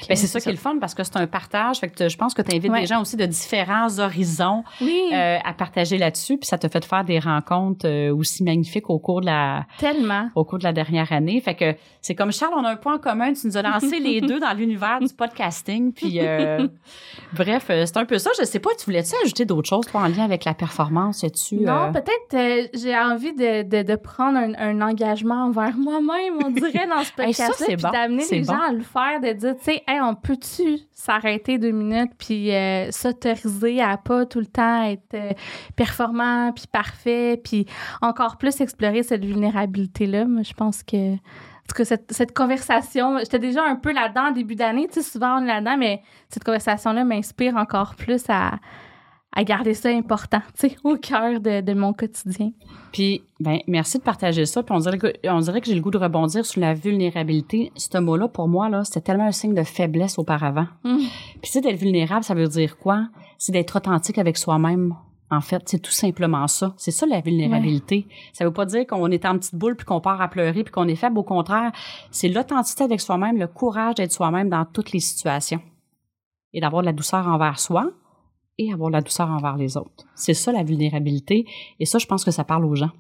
[0.08, 1.78] Ben, c'est ça qui est le fun parce que c'est un partage.
[1.78, 2.80] Fait que je pense que tu invites Ouais.
[2.80, 6.36] des gens aussi de différents horizons Oui, euh, à partager là-dessus.
[6.38, 10.28] Puis ça te fait faire des rencontres euh, aussi magnifiques au cours de la tellement.
[10.34, 11.40] au cours de la dernière année.
[11.40, 13.32] Fait que c'est comme Charles, on a un point en commun.
[13.32, 15.92] Tu nous as lancé les deux dans l'univers du podcasting.
[15.92, 16.66] Puis euh,
[17.32, 18.30] bref, c'est un peu ça.
[18.38, 21.24] Je sais pas, tu voulais-tu ajouter d'autres choses toi, en lien avec la performance?
[21.48, 26.50] tu Non, peut-être j'ai envie de, de, de prendre un, un engagement envers moi-même, on
[26.50, 28.52] dirait, dans ce Hey, podcast-là, c'est puis bon, d'amener les bon.
[28.52, 32.90] gens à le faire, de dire, tu sais, on peut-tu s'arrêter deux minutes puis euh,
[32.90, 35.32] s'autoriser à pas tout le temps être euh,
[35.74, 37.66] performant puis parfait, puis
[38.02, 40.24] encore plus explorer cette vulnérabilité-là?
[40.26, 41.16] Moi, je pense que...
[41.82, 45.42] Cette, cette conversation, j'étais déjà un peu là-dedans en début d'année, tu sais, souvent on
[45.42, 48.52] est là-dedans, mais cette conversation-là m'inspire encore plus à,
[49.36, 52.52] à garder ça important, tu sais, au cœur de, de mon quotidien.
[52.90, 54.62] Puis, ben, merci de partager ça.
[54.62, 57.70] Puis on dirait que, on dirait que j'ai le goût de rebondir sur la vulnérabilité.
[57.76, 60.66] Ce mot-là, pour moi, là, c'était tellement un signe de faiblesse auparavant.
[60.84, 60.96] Mm.
[60.96, 63.08] Puis, tu sais, d'être vulnérable, ça veut dire quoi?
[63.36, 64.94] C'est d'être authentique avec soi-même.
[65.30, 66.72] En fait, c'est tout simplement ça.
[66.78, 68.06] C'est ça la vulnérabilité.
[68.32, 70.72] Ça veut pas dire qu'on est en petite boule puis qu'on part à pleurer puis
[70.72, 71.18] qu'on est faible.
[71.18, 71.72] Au contraire,
[72.10, 75.60] c'est l'authenticité avec soi-même, le courage d'être soi-même dans toutes les situations
[76.54, 77.90] et d'avoir de la douceur envers soi
[78.58, 80.04] et avoir de la douceur envers les autres.
[80.14, 81.44] C'est ça la vulnérabilité.
[81.80, 82.90] Et ça, je pense que ça parle aux gens.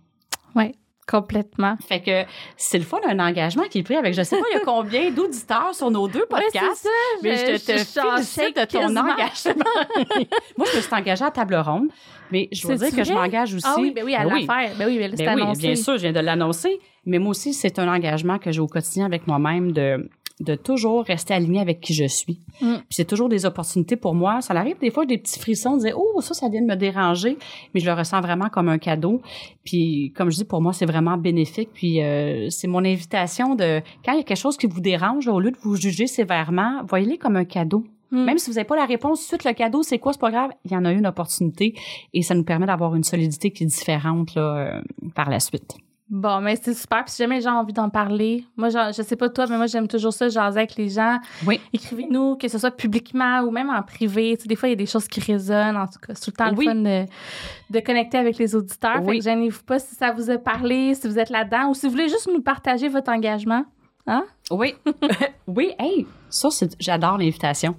[1.08, 1.76] Complètement.
[1.86, 2.24] Fait que
[2.56, 4.64] c'est le fun d'un engagement qui est pris avec, je sais pas, il y a
[4.64, 6.82] combien d'auditeurs sur nos deux podcasts.
[6.82, 6.88] ça.
[7.22, 9.00] mais je te, te suis en félicite shake de ton quasiment.
[9.02, 9.64] engagement.
[10.58, 11.90] Moi, je me suis engagée à table ronde,
[12.32, 13.64] mais je veux dire que je m'engage aussi.
[13.68, 14.46] Ah oui, ben oui, à Ben oui.
[14.46, 14.76] l'affaire.
[14.76, 15.60] Ben oui, ben là, c'est Ben oui, annoncé.
[15.60, 16.80] bien sûr, je viens de l'annoncer.
[17.04, 20.10] Mais moi aussi, c'est un engagement que j'ai au quotidien avec moi-même de,
[20.40, 22.40] de toujours rester aligné avec qui je suis.
[22.60, 22.74] Mm.
[22.74, 24.42] Puis c'est toujours des opportunités pour moi.
[24.42, 26.76] Ça arrive des fois des petits frissons, de dire oh ça ça vient de me
[26.76, 27.38] déranger,
[27.72, 29.22] mais je le ressens vraiment comme un cadeau.
[29.64, 31.70] Puis comme je dis pour moi c'est vraiment bénéfique.
[31.72, 35.26] Puis euh, c'est mon invitation de quand il y a quelque chose qui vous dérange,
[35.26, 37.84] au lieu de vous juger sévèrement, voyez-les comme un cadeau.
[38.10, 38.24] Mm.
[38.24, 40.50] Même si vous n'avez pas la réponse suite, le cadeau, c'est quoi, c'est pas grave.
[40.66, 41.74] Il y en a une opportunité
[42.12, 44.80] et ça nous permet d'avoir une solidité qui est différente là, euh,
[45.14, 45.76] par la suite.
[46.08, 47.04] Bon, mais c'est super.
[47.04, 49.46] Puis si jamais les gens ont envie d'en parler, moi, genre, je sais pas toi,
[49.48, 51.18] mais moi, j'aime toujours ça, jaser avec les gens.
[51.46, 51.60] Oui.
[51.72, 54.36] Écrivez-nous, que ce soit publiquement ou même en privé.
[54.36, 55.76] Tu sais, des fois, il y a des choses qui résonnent.
[55.76, 56.66] En tout cas, c'est tout le temps Oui.
[56.66, 57.06] le fun de,
[57.70, 58.98] de connecter avec les auditeurs.
[58.98, 59.18] Fait Oui.
[59.18, 61.92] que gênez-vous pas si ça vous a parlé, si vous êtes là-dedans ou si vous
[61.92, 63.64] voulez juste nous partager votre engagement.
[64.06, 64.24] Hein?
[64.52, 64.74] Oui.
[65.48, 66.48] oui, hey, ça,
[66.78, 67.74] j'adore l'invitation.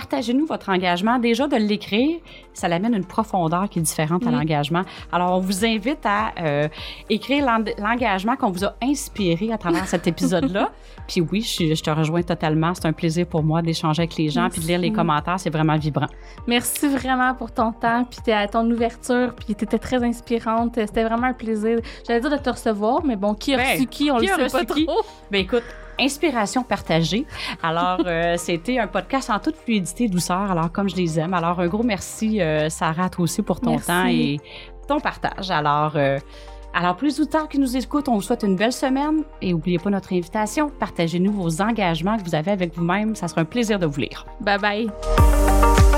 [0.00, 1.18] Partagez-nous votre engagement.
[1.18, 2.18] Déjà, de l'écrire,
[2.52, 4.82] ça l'amène une profondeur qui est différente à l'engagement.
[5.10, 6.68] Alors, on vous invite à euh,
[7.08, 10.68] écrire l'en- l'engagement qu'on vous a inspiré à travers cet épisode-là.
[11.08, 12.74] Puis oui, je, je te rejoins totalement.
[12.74, 15.40] C'est un plaisir pour moi d'échanger avec les gens puis de lire les commentaires.
[15.40, 16.08] C'est vraiment vibrant.
[16.46, 18.18] Merci vraiment pour ton temps, puis
[18.52, 20.74] ton ouverture, puis t'étais très inspirante.
[20.74, 21.78] C'était vraiment un plaisir.
[22.06, 24.34] J'allais dire de te recevoir, mais bon, qui a Ben, reçu qui, on qui le
[24.34, 24.84] sait reçu pas qui?
[24.84, 25.00] trop.
[25.30, 25.62] Ben écoute,
[26.00, 27.26] inspiration partagée.
[27.62, 30.50] Alors, euh, c'était un podcast en toute fluidité et douceur.
[30.50, 31.34] Alors, comme je les aime.
[31.34, 33.86] Alors, un gros merci, euh, Sarah, toi aussi pour ton Merci.
[33.86, 34.40] temps et
[34.88, 35.50] ton partage.
[35.50, 36.18] Alors, euh,
[36.74, 39.90] alors, plus auditeurs qui nous écoutent, on vous souhaite une belle semaine et n'oubliez pas
[39.90, 40.70] notre invitation.
[40.78, 43.14] Partagez-nous vos engagements que vous avez avec vous-même.
[43.14, 44.26] Ça sera un plaisir de vous lire.
[44.40, 45.95] Bye bye.